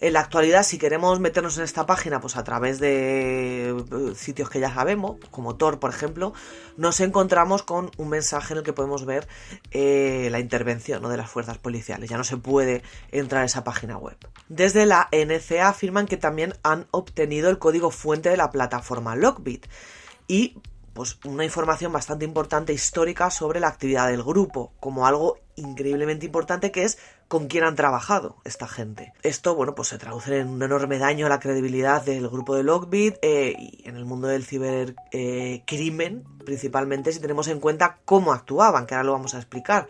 En 0.00 0.12
la 0.12 0.20
actualidad, 0.20 0.62
si 0.62 0.78
queremos 0.78 1.18
meternos 1.18 1.58
en 1.58 1.64
esta 1.64 1.84
página, 1.84 2.20
pues 2.20 2.36
a 2.36 2.44
través 2.44 2.78
de 2.78 3.70
eh, 3.70 4.14
sitios 4.14 4.48
que 4.48 4.60
ya 4.60 4.72
sabemos, 4.72 5.16
como 5.32 5.56
Tor, 5.56 5.80
por 5.80 5.90
ejemplo, 5.90 6.32
nos 6.76 7.00
encontramos 7.00 7.64
con 7.64 7.90
un 7.96 8.08
mensaje 8.08 8.54
en 8.54 8.58
el 8.58 8.64
que 8.64 8.72
podemos 8.72 9.04
ver 9.04 9.26
eh, 9.72 10.28
la 10.30 10.38
intervención 10.38 11.02
de 11.02 11.16
las 11.16 11.28
fuerzas 11.28 11.58
policiales. 11.58 12.08
Ya 12.08 12.16
no 12.16 12.22
se 12.22 12.36
puede 12.36 12.82
entrar 13.10 13.42
a 13.42 13.46
esa 13.46 13.64
página 13.64 13.98
web. 13.98 14.16
Desde 14.48 14.86
la 14.86 15.08
NCA 15.10 15.68
afirman 15.68 16.06
que 16.06 16.16
también 16.16 16.54
han 16.62 16.86
obtenido 16.92 17.50
el 17.50 17.58
código 17.58 17.90
fuente 17.90 18.28
de 18.28 18.36
la 18.36 18.52
plataforma 18.52 19.16
Lockbit 19.16 19.66
y 20.28 20.58
pues 20.92 21.18
una 21.24 21.44
información 21.44 21.92
bastante 21.92 22.24
importante 22.24 22.72
histórica 22.72 23.30
sobre 23.30 23.60
la 23.60 23.68
actividad 23.68 24.08
del 24.08 24.22
grupo, 24.22 24.72
como 24.80 25.06
algo 25.06 25.38
increíblemente 25.54 26.26
importante 26.26 26.72
que 26.72 26.84
es 26.84 26.98
con 27.28 27.46
quién 27.46 27.64
han 27.64 27.76
trabajado 27.76 28.36
esta 28.44 28.66
gente. 28.66 29.12
Esto, 29.22 29.54
bueno, 29.54 29.74
pues 29.74 29.88
se 29.88 29.98
traduce 29.98 30.38
en 30.40 30.48
un 30.48 30.62
enorme 30.62 30.98
daño 30.98 31.26
a 31.26 31.28
la 31.28 31.40
credibilidad 31.40 32.02
del 32.02 32.28
grupo 32.28 32.56
de 32.56 32.62
Lockbit 32.62 33.16
eh, 33.22 33.54
y 33.56 33.86
en 33.86 33.96
el 33.96 34.06
mundo 34.06 34.28
del 34.28 34.44
cibercrimen, 34.44 36.24
principalmente 36.44 37.12
si 37.12 37.20
tenemos 37.20 37.48
en 37.48 37.60
cuenta 37.60 37.98
cómo 38.04 38.32
actuaban, 38.32 38.86
que 38.86 38.94
ahora 38.94 39.04
lo 39.04 39.12
vamos 39.12 39.34
a 39.34 39.38
explicar. 39.38 39.88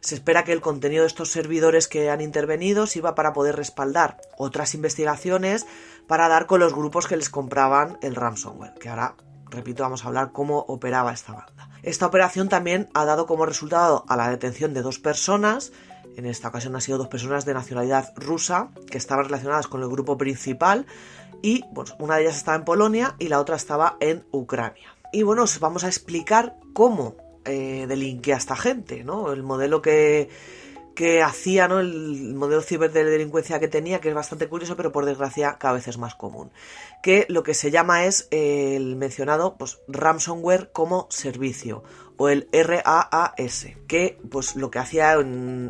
Se 0.00 0.14
espera 0.14 0.44
que 0.44 0.52
el 0.52 0.60
contenido 0.60 1.02
de 1.02 1.08
estos 1.08 1.30
servidores 1.30 1.88
que 1.88 2.10
han 2.10 2.20
intervenido 2.20 2.86
sirva 2.86 3.16
para 3.16 3.32
poder 3.32 3.56
respaldar 3.56 4.20
otras 4.36 4.74
investigaciones 4.74 5.66
para 6.06 6.28
dar 6.28 6.46
con 6.46 6.60
los 6.60 6.74
grupos 6.74 7.08
que 7.08 7.16
les 7.16 7.28
compraban 7.28 7.98
el 8.00 8.14
ransomware, 8.14 8.74
que 8.74 8.88
ahora, 8.88 9.16
repito, 9.50 9.82
vamos 9.82 10.04
a 10.04 10.08
hablar 10.08 10.30
cómo 10.32 10.60
operaba 10.60 11.12
esta 11.12 11.32
banda. 11.32 11.68
Esta 11.82 12.06
operación 12.06 12.48
también 12.48 12.88
ha 12.94 13.04
dado 13.04 13.26
como 13.26 13.46
resultado 13.46 14.04
a 14.08 14.16
la 14.16 14.30
detención 14.30 14.74
de 14.74 14.82
dos 14.82 14.98
personas, 14.98 15.72
en 16.18 16.26
esta 16.26 16.48
ocasión 16.48 16.74
han 16.74 16.80
sido 16.80 16.98
dos 16.98 17.08
personas 17.08 17.44
de 17.44 17.54
nacionalidad 17.54 18.12
rusa 18.16 18.70
que 18.90 18.98
estaban 18.98 19.24
relacionadas 19.24 19.68
con 19.68 19.82
el 19.82 19.88
grupo 19.88 20.18
principal 20.18 20.86
y 21.42 21.64
pues, 21.74 21.94
una 21.98 22.16
de 22.16 22.22
ellas 22.22 22.36
estaba 22.36 22.56
en 22.56 22.64
Polonia 22.64 23.14
y 23.18 23.28
la 23.28 23.40
otra 23.40 23.56
estaba 23.56 23.96
en 24.00 24.26
Ucrania. 24.32 24.96
Y 25.12 25.22
bueno, 25.22 25.44
os 25.44 25.60
vamos 25.60 25.84
a 25.84 25.86
explicar 25.86 26.56
cómo 26.72 27.16
eh, 27.44 27.86
esta 28.26 28.56
gente, 28.56 29.04
¿no? 29.04 29.32
El 29.32 29.42
modelo 29.42 29.80
que, 29.80 30.28
que 30.94 31.22
hacía. 31.22 31.66
El 31.66 32.34
modelo 32.34 32.60
ciber 32.60 32.92
de 32.92 33.04
delincuencia 33.04 33.60
que 33.60 33.68
tenía, 33.68 34.00
que 34.00 34.08
es 34.08 34.14
bastante 34.14 34.48
curioso, 34.48 34.76
pero 34.76 34.92
por 34.92 35.06
desgracia 35.06 35.56
cada 35.58 35.74
vez 35.74 35.88
es 35.88 35.96
más 35.96 36.14
común. 36.14 36.50
Que 37.02 37.24
lo 37.28 37.42
que 37.42 37.54
se 37.54 37.70
llama 37.70 38.04
es 38.04 38.28
el 38.30 38.96
mencionado 38.96 39.56
pues, 39.56 39.78
ransomware 39.88 40.72
como 40.72 41.06
servicio 41.10 41.84
o 42.18 42.28
el 42.28 42.48
RAAS, 42.52 43.68
que 43.86 44.18
pues 44.30 44.56
lo 44.56 44.70
que 44.70 44.80
hacía 44.80 45.16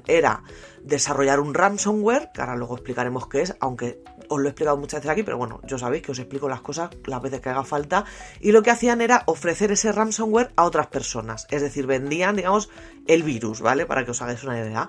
era 0.06 0.42
desarrollar 0.82 1.38
un 1.38 1.54
ransomware, 1.54 2.30
que 2.32 2.40
ahora 2.40 2.56
luego 2.56 2.74
explicaremos 2.74 3.28
qué 3.28 3.42
es, 3.42 3.54
aunque 3.60 4.02
os 4.28 4.40
lo 4.40 4.46
he 4.46 4.50
explicado 4.50 4.76
muchas 4.76 5.00
veces 5.00 5.10
aquí, 5.10 5.22
pero 5.22 5.38
bueno, 5.38 5.60
yo 5.64 5.78
sabéis 5.78 6.02
que 6.02 6.12
os 6.12 6.18
explico 6.18 6.48
las 6.48 6.60
cosas 6.60 6.90
las 7.06 7.22
veces 7.22 7.40
que 7.40 7.50
haga 7.50 7.64
falta, 7.64 8.04
y 8.40 8.52
lo 8.52 8.62
que 8.62 8.70
hacían 8.70 9.00
era 9.00 9.22
ofrecer 9.26 9.70
ese 9.72 9.92
ransomware 9.92 10.50
a 10.56 10.64
otras 10.64 10.88
personas, 10.88 11.46
es 11.50 11.62
decir, 11.62 11.86
vendían, 11.86 12.36
digamos, 12.36 12.70
el 13.06 13.22
virus, 13.22 13.60
¿vale? 13.60 13.86
Para 13.86 14.04
que 14.04 14.10
os 14.10 14.22
hagáis 14.22 14.42
una 14.42 14.58
idea. 14.58 14.88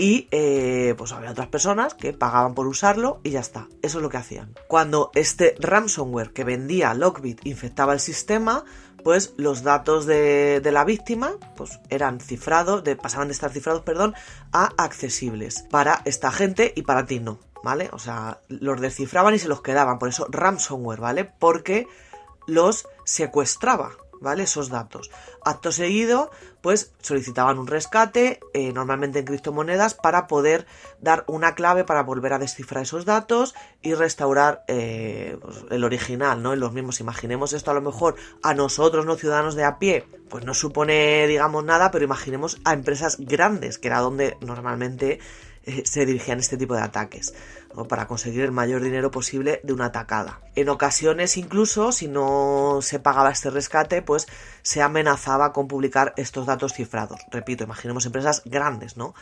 Y 0.00 0.28
eh, 0.30 0.94
pues 0.96 1.10
había 1.10 1.32
otras 1.32 1.48
personas 1.48 1.94
que 1.94 2.12
pagaban 2.12 2.54
por 2.54 2.68
usarlo 2.68 3.20
y 3.24 3.30
ya 3.30 3.40
está. 3.40 3.66
Eso 3.82 3.98
es 3.98 4.02
lo 4.02 4.08
que 4.08 4.16
hacían. 4.16 4.54
Cuando 4.68 5.10
este 5.16 5.56
ransomware 5.58 6.32
que 6.32 6.44
vendía 6.44 6.94
Lockbit 6.94 7.44
infectaba 7.44 7.94
el 7.94 7.98
sistema, 7.98 8.64
pues 9.02 9.34
los 9.36 9.62
datos 9.62 10.06
de, 10.06 10.60
la 10.64 10.84
víctima 10.84 11.32
pues 11.56 11.80
eran 11.88 12.20
cifrados, 12.20 12.84
de, 12.84 12.96
pasaban 12.96 13.28
de 13.28 13.32
estar 13.32 13.50
cifrados, 13.50 13.82
perdón, 13.82 14.14
a 14.52 14.70
accesibles 14.76 15.62
para 15.70 16.02
esta 16.04 16.30
gente 16.30 16.72
y 16.76 16.82
para 16.82 17.06
ti 17.06 17.20
no, 17.20 17.38
¿vale? 17.62 17.88
O 17.92 17.98
sea, 17.98 18.40
los 18.48 18.80
descifraban 18.80 19.34
y 19.34 19.38
se 19.38 19.48
los 19.48 19.62
quedaban, 19.62 19.98
por 19.98 20.08
eso 20.08 20.26
ransomware, 20.30 21.00
¿vale? 21.00 21.24
Porque 21.24 21.86
los 22.46 22.86
secuestraba, 23.04 23.92
¿vale? 24.20 24.44
Esos 24.44 24.68
datos. 24.68 25.10
Acto 25.44 25.72
seguido, 25.72 26.30
pues 26.68 26.92
solicitaban 27.00 27.58
un 27.58 27.66
rescate, 27.66 28.40
eh, 28.52 28.74
normalmente 28.74 29.20
en 29.20 29.24
criptomonedas, 29.24 29.94
para 29.94 30.26
poder 30.26 30.66
dar 31.00 31.24
una 31.26 31.54
clave 31.54 31.84
para 31.84 32.02
volver 32.02 32.34
a 32.34 32.38
descifrar 32.38 32.82
esos 32.82 33.06
datos 33.06 33.54
y 33.80 33.94
restaurar 33.94 34.64
eh, 34.68 35.38
pues, 35.40 35.64
el 35.70 35.82
original, 35.82 36.42
¿no? 36.42 36.52
En 36.52 36.60
los 36.60 36.74
mismos. 36.74 37.00
Imaginemos 37.00 37.54
esto 37.54 37.70
a 37.70 37.74
lo 37.74 37.80
mejor 37.80 38.16
a 38.42 38.52
nosotros, 38.52 39.06
¿no? 39.06 39.16
Ciudadanos 39.16 39.54
de 39.54 39.64
a 39.64 39.78
pie, 39.78 40.04
pues 40.28 40.44
no 40.44 40.52
supone, 40.52 41.26
digamos, 41.26 41.64
nada, 41.64 41.90
pero 41.90 42.04
imaginemos 42.04 42.60
a 42.66 42.74
empresas 42.74 43.16
grandes, 43.18 43.78
que 43.78 43.88
era 43.88 44.00
donde 44.00 44.36
normalmente 44.42 45.20
eh, 45.68 45.82
se 45.84 46.06
dirigían 46.06 46.38
este 46.38 46.56
tipo 46.56 46.74
de 46.74 46.80
ataques, 46.80 47.34
para 47.88 48.06
conseguir 48.06 48.40
el 48.40 48.52
mayor 48.52 48.82
dinero 48.82 49.10
posible 49.10 49.60
de 49.62 49.72
una 49.74 49.86
atacada. 49.86 50.40
En 50.54 50.70
ocasiones 50.70 51.36
incluso, 51.36 51.92
si 51.92 52.08
no 52.08 52.78
se 52.80 52.98
pagaba 52.98 53.30
este 53.30 53.50
rescate, 53.50 54.00
pues 54.00 54.26
se 54.62 54.80
amenazaba 54.80 55.52
con 55.52 55.68
publicar 55.68 56.14
estos 56.16 56.46
datos 56.46 56.72
cifrados. 56.72 57.20
Repito, 57.30 57.64
imaginemos 57.64 58.06
empresas 58.06 58.42
grandes, 58.46 58.96
¿no? 58.96 59.14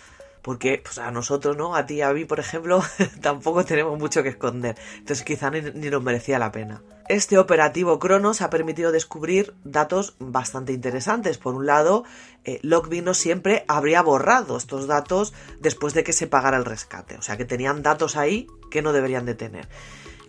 Porque 0.47 0.81
pues, 0.81 0.99
a 0.99 1.11
nosotros, 1.11 1.57
¿no? 1.57 1.75
A 1.75 1.87
ti 1.87 1.95
y 1.95 2.03
a 2.03 2.13
mí, 2.13 2.25
por 2.25 2.39
ejemplo, 2.39 2.81
tampoco 3.21 3.65
tenemos 3.65 3.99
mucho 3.99 4.23
que 4.23 4.29
esconder. 4.29 4.77
Entonces 4.97 5.25
quizá 5.25 5.51
ni, 5.51 5.61
nos 5.61 6.03
merecía 6.05 6.39
la 6.39 6.53
pena. 6.53 6.85
Este 7.09 7.37
operativo 7.37 7.99
Cronos 7.99 8.43
ha 8.43 8.49
permitido 8.49 8.93
descubrir 8.93 9.55
datos 9.65 10.15
bastante 10.21 10.73
interesantes. 10.73 11.37
Por 11.37 11.57
un 11.57 11.67
lado, 11.67 12.05
eh, 12.45 12.61
no 12.63 13.15
siempre 13.15 13.65
habría 13.67 14.03
borrado 14.03 14.57
estos 14.57 14.87
datos 14.87 15.35
después 15.59 15.95
de 15.95 16.05
que 16.05 16.13
se 16.13 16.29
pagara 16.29 16.59
el 16.59 16.65
rescate. 16.65 17.17
O 17.17 17.23
sea 17.23 17.37
que 17.37 17.45
tenían 17.45 17.83
datos 17.83 18.15
ahí 18.15 18.47
que 18.71 18.83
no 18.83 18.93
deberían 18.93 19.27
de 19.27 19.35
tener 19.35 19.69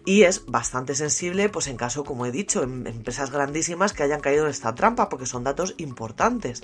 y 0.03 0.23
es 0.23 0.45
bastante 0.45 0.95
sensible, 0.95 1.49
pues 1.49 1.67
en 1.67 1.75
caso, 1.75 2.05
como 2.05 2.25
he 2.25 2.31
dicho, 2.31 2.63
en 2.63 2.87
empresas 2.87 3.29
grandísimas 3.29 3.91
que 3.91 4.03
hayan 4.03 4.21
caído 4.21 4.45
en 4.45 4.51
esta 4.51 4.73
trampa, 4.73 5.09
porque 5.09 5.25
son 5.25 5.43
datos 5.43 5.75
importantes. 5.77 6.63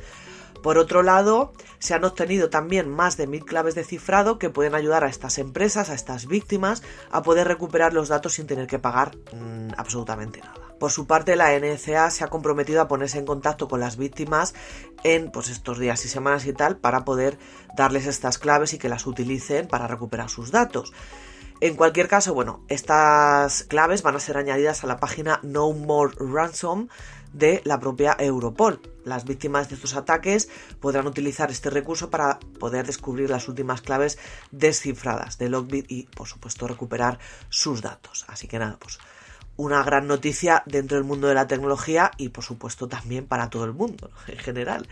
Por 0.62 0.78
otro 0.78 1.04
lado, 1.04 1.54
se 1.80 1.94
han 1.94 2.04
obtenido 2.06 2.50
también 2.50 2.90
más 2.90 3.18
de 3.18 3.28
mil 3.28 3.46
claves 3.46 3.76
de 3.76 3.84
cifrado 3.84 4.40
que 4.40 4.50
pueden 4.50 4.76
ayudar 4.76 5.04
a 5.04 5.10
estas 5.10 5.38
empresas, 5.38 5.90
a 5.90 5.94
estas 5.94 6.28
víctimas, 6.28 6.84
a 7.12 7.22
poder 7.24 7.48
recuperar 7.48 7.94
los 7.94 8.08
datos 8.08 8.34
sin 8.34 8.48
tener 8.48 8.68
que 8.68 8.80
pagar 8.80 9.18
mm, 9.34 9.72
absolutamente 9.78 10.40
nada. 10.40 10.64
Por 10.80 10.92
su 10.92 11.08
parte, 11.08 11.36
la 11.36 11.58
NCA 11.58 12.10
se 12.10 12.24
ha 12.24 12.28
comprometido 12.28 12.82
a 12.82 12.88
ponerse 12.88 13.18
en 13.18 13.26
contacto 13.26 13.68
con 13.68 13.80
las 13.80 13.96
víctimas 13.96 14.54
en 15.04 15.32
pues, 15.32 15.50
estos 15.50 15.80
días 15.80 16.04
y 16.04 16.10
semanas 16.10 16.46
y 16.46 16.54
tal 16.54 16.78
para 16.78 17.06
poder 17.06 17.38
darles 17.76 18.06
estas 18.06 18.38
claves 18.38 18.74
y 18.74 18.78
que 18.78 18.90
las 18.90 19.08
utilicen 19.08 19.68
para 19.68 19.88
recuperar 19.88 20.30
sus 20.30 20.52
datos. 20.52 20.92
En 21.62 21.76
cualquier 21.76 22.10
caso, 22.10 22.34
bueno, 22.34 22.66
estas 22.68 23.64
claves 23.64 24.04
van 24.04 24.18
a 24.18 24.20
ser 24.20 24.36
añadidas 24.36 24.84
a 24.84 24.88
la 24.88 25.00
página 25.00 25.40
No 25.44 25.72
More 25.72 26.14
Ransom 26.20 26.90
de 27.34 27.62
la 27.66 27.80
propia 27.80 28.16
Europol. 28.18 28.82
Las 29.04 29.26
víctimas 29.26 29.68
de 29.68 29.76
estos 29.76 29.96
ataques 29.96 30.50
podrán 30.80 31.08
utilizar 31.08 31.52
este 31.52 31.70
recurso 31.70 32.10
para 32.10 32.40
poder 32.60 32.86
descubrir 32.86 33.30
las 33.30 33.48
últimas 33.50 33.82
claves 33.82 34.18
descifradas 34.52 35.38
de 35.38 35.50
Lockbit 35.50 35.92
y, 35.92 36.04
por 36.04 36.28
supuesto, 36.28 36.68
recuperar 36.68 37.20
sus 37.50 37.82
datos. 37.82 38.26
Así 38.28 38.48
que 38.48 38.60
nada, 38.60 38.78
pues 38.80 39.00
una 39.58 39.84
gran 39.84 40.08
noticia 40.08 40.64
dentro 40.66 40.98
del 40.98 41.06
mundo 41.06 41.28
de 41.28 41.36
la 41.36 41.48
tecnología 41.48 42.12
y, 42.18 42.30
por 42.30 42.44
supuesto, 42.44 42.88
también 42.88 43.26
para 43.28 43.50
todo 43.50 43.66
el 43.66 43.74
mundo 43.74 44.12
en 44.28 44.38
general. 44.38 44.88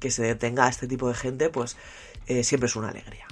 Que 0.00 0.10
se 0.10 0.22
detenga 0.22 0.66
a 0.66 0.68
este 0.68 0.88
tipo 0.88 1.06
de 1.06 1.14
gente, 1.14 1.48
pues 1.48 1.76
eh, 2.26 2.42
siempre 2.42 2.66
es 2.66 2.74
una 2.74 2.88
alegría. 2.88 3.26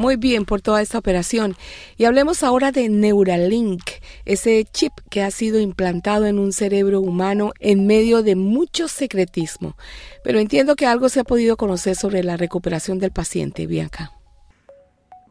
Muy 0.00 0.16
bien 0.16 0.46
por 0.46 0.62
toda 0.62 0.80
esta 0.80 0.96
operación. 0.96 1.58
Y 1.98 2.06
hablemos 2.06 2.42
ahora 2.42 2.72
de 2.72 2.88
Neuralink, 2.88 3.82
ese 4.24 4.64
chip 4.64 4.94
que 5.10 5.22
ha 5.22 5.30
sido 5.30 5.60
implantado 5.60 6.24
en 6.24 6.38
un 6.38 6.54
cerebro 6.54 7.02
humano 7.02 7.52
en 7.60 7.86
medio 7.86 8.22
de 8.22 8.34
mucho 8.34 8.88
secretismo. 8.88 9.76
Pero 10.24 10.38
entiendo 10.38 10.74
que 10.74 10.86
algo 10.86 11.10
se 11.10 11.20
ha 11.20 11.24
podido 11.24 11.58
conocer 11.58 11.96
sobre 11.96 12.22
la 12.22 12.38
recuperación 12.38 12.98
del 12.98 13.10
paciente, 13.10 13.66
Bianca. 13.66 14.12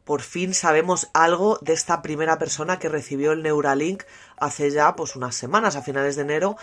Por 0.04 0.22
fin 0.22 0.54
sabemos 0.54 1.10
algo 1.16 1.58
de 1.62 1.74
esta 1.74 2.04
primera 2.04 2.38
persona 2.38 2.78
que 2.78 2.90
recibió 2.90 3.32
el 3.32 3.42
Neuralink 3.42 4.04
hace 4.38 4.70
ya 4.70 4.96
pues 4.96 5.16
unas 5.16 5.34
semanas, 5.34 5.78
a 5.78 5.82
finales 5.82 6.16
de 6.16 6.22
enero, 6.22 6.58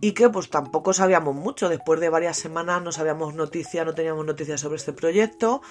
y 0.00 0.10
que 0.10 0.28
pues 0.28 0.50
tampoco 0.50 0.92
sabíamos 0.92 1.36
mucho. 1.36 1.68
Después 1.68 2.00
de 2.00 2.08
varias 2.08 2.36
semanas 2.36 2.82
no 2.82 2.90
sabíamos 2.90 3.34
noticia, 3.34 3.84
no 3.84 3.94
teníamos 3.94 4.26
noticias 4.26 4.60
sobre 4.60 4.76
este 4.76 4.92
proyecto 4.92 5.62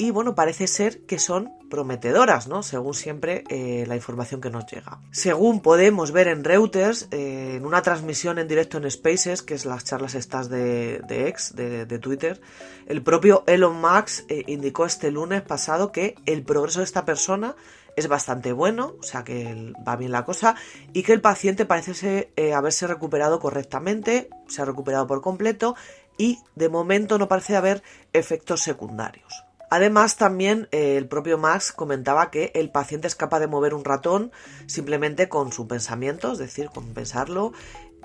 y 0.00 0.12
bueno, 0.12 0.34
parece 0.34 0.66
ser 0.66 1.02
que 1.02 1.18
son 1.18 1.52
prometedoras, 1.68 2.48
¿no? 2.48 2.62
Según 2.62 2.94
siempre 2.94 3.44
eh, 3.50 3.84
la 3.86 3.96
información 3.96 4.40
que 4.40 4.48
nos 4.48 4.64
llega. 4.64 4.98
Según 5.10 5.60
podemos 5.60 6.10
ver 6.10 6.26
en 6.28 6.42
Reuters, 6.42 7.06
eh, 7.10 7.56
en 7.56 7.66
una 7.66 7.82
transmisión 7.82 8.38
en 8.38 8.48
directo 8.48 8.78
en 8.78 8.90
Spaces, 8.90 9.42
que 9.42 9.52
es 9.52 9.66
las 9.66 9.84
charlas 9.84 10.14
estas 10.14 10.48
de, 10.48 11.02
de 11.06 11.28
X, 11.28 11.54
de, 11.54 11.98
Twitter, 11.98 12.40
el 12.86 13.02
propio 13.02 13.44
Elon 13.46 13.78
Musk 13.78 14.24
eh, 14.30 14.42
indicó 14.46 14.86
este 14.86 15.10
lunes 15.10 15.42
pasado 15.42 15.92
que 15.92 16.14
el 16.24 16.44
progreso 16.44 16.78
de 16.78 16.86
esta 16.86 17.04
persona 17.04 17.54
es 17.94 18.08
bastante 18.08 18.52
bueno, 18.52 18.94
o 18.98 19.02
sea 19.02 19.22
que 19.22 19.74
va 19.86 19.96
bien 19.96 20.12
la 20.12 20.24
cosa, 20.24 20.54
y 20.94 21.02
que 21.02 21.12
el 21.12 21.20
paciente 21.20 21.66
parece 21.66 22.32
haberse 22.56 22.86
recuperado 22.86 23.38
correctamente, 23.38 24.30
se 24.48 24.62
ha 24.62 24.64
recuperado 24.64 25.06
por 25.06 25.20
completo, 25.20 25.76
y 26.16 26.38
de 26.54 26.70
momento 26.70 27.18
no 27.18 27.28
parece 27.28 27.54
haber 27.54 27.82
efectos 28.14 28.62
secundarios. 28.62 29.49
Además, 29.70 30.16
también 30.16 30.68
eh, 30.72 30.96
el 30.96 31.06
propio 31.06 31.38
Max 31.38 31.72
comentaba 31.72 32.32
que 32.32 32.50
el 32.54 32.70
paciente 32.70 33.06
es 33.06 33.14
capaz 33.14 33.38
de 33.38 33.46
mover 33.46 33.72
un 33.72 33.84
ratón 33.84 34.32
simplemente 34.66 35.28
con 35.28 35.52
su 35.52 35.68
pensamiento, 35.68 36.32
es 36.32 36.38
decir, 36.38 36.70
con 36.70 36.92
pensarlo, 36.92 37.52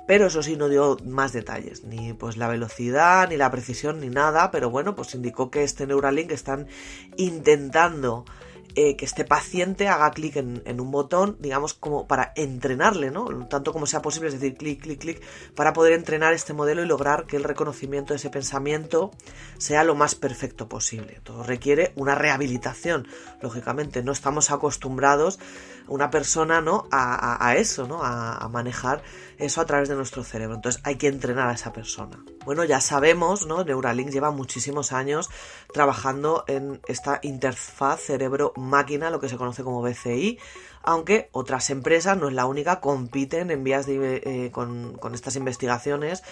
pero 0.07 0.27
eso 0.27 0.43
sí 0.43 0.55
no 0.55 0.69
dio 0.69 0.97
más 1.03 1.33
detalles, 1.33 1.83
ni 1.83 2.13
pues 2.13 2.37
la 2.37 2.47
velocidad, 2.47 3.27
ni 3.29 3.37
la 3.37 3.49
precisión, 3.49 3.99
ni 3.99 4.09
nada, 4.09 4.51
pero 4.51 4.69
bueno, 4.69 4.95
pues 4.95 5.15
indicó 5.15 5.49
que 5.49 5.63
este 5.63 5.87
Neuralink 5.87 6.31
están 6.31 6.67
intentando 7.17 8.25
eh, 8.75 8.95
que 8.95 9.05
este 9.05 9.25
paciente 9.25 9.87
haga 9.87 10.11
clic 10.11 10.35
en, 10.35 10.61
en, 10.65 10.81
un 10.81 10.91
botón, 10.91 11.37
digamos, 11.39 11.73
como 11.73 12.07
para 12.07 12.33
entrenarle, 12.35 13.09
¿no? 13.09 13.25
Tanto 13.47 13.71
como 13.71 13.85
sea 13.85 14.01
posible, 14.01 14.27
es 14.27 14.39
decir, 14.39 14.57
clic, 14.57 14.81
clic, 14.81 14.99
clic, 14.99 15.21
para 15.55 15.73
poder 15.73 15.93
entrenar 15.93 16.33
este 16.33 16.53
modelo 16.53 16.83
y 16.83 16.85
lograr 16.85 17.25
que 17.25 17.37
el 17.37 17.43
reconocimiento 17.43 18.13
de 18.13 18.17
ese 18.17 18.29
pensamiento 18.29 19.11
sea 19.57 19.83
lo 19.83 19.95
más 19.95 20.15
perfecto 20.15 20.67
posible. 20.67 21.21
Todo 21.23 21.43
requiere 21.43 21.93
una 21.95 22.15
rehabilitación, 22.15 23.07
lógicamente, 23.41 24.03
no 24.03 24.11
estamos 24.11 24.51
acostumbrados 24.51 25.39
una 25.87 26.09
persona 26.09 26.61
¿no? 26.61 26.87
a, 26.91 27.45
a 27.47 27.55
eso, 27.55 27.87
¿no? 27.87 28.01
A, 28.03 28.47
manejar 28.49 29.03
eso 29.37 29.59
a 29.59 29.65
través 29.65 29.89
de 29.89 29.95
nuestro 29.95 30.23
cerebro. 30.23 30.55
Entonces 30.55 30.81
hay 30.85 30.95
que 30.95 31.07
entrenar 31.07 31.49
a 31.49 31.53
esa 31.53 31.73
persona. 31.73 32.23
Bueno, 32.45 32.63
ya 32.63 32.79
sabemos, 32.79 33.45
¿no? 33.45 33.63
Neuralink 33.63 34.09
lleva 34.09 34.31
muchísimos 34.31 34.91
años 34.91 35.29
trabajando 35.73 36.45
en 36.47 36.79
esta 36.87 37.19
interfaz 37.21 38.01
cerebro-máquina, 38.01 39.09
lo 39.09 39.19
que 39.19 39.29
se 39.29 39.37
conoce 39.37 39.63
como 39.63 39.81
BCI, 39.81 40.39
aunque 40.83 41.29
otras 41.31 41.69
empresas, 41.69 42.17
no 42.17 42.29
es 42.29 42.33
la 42.33 42.45
única, 42.45 42.79
compiten 42.79 43.51
en 43.51 43.63
vías 43.63 43.85
de, 43.85 44.21
eh, 44.23 44.51
con, 44.51 44.97
con 44.97 45.15
estas 45.15 45.35
investigaciones 45.35 46.23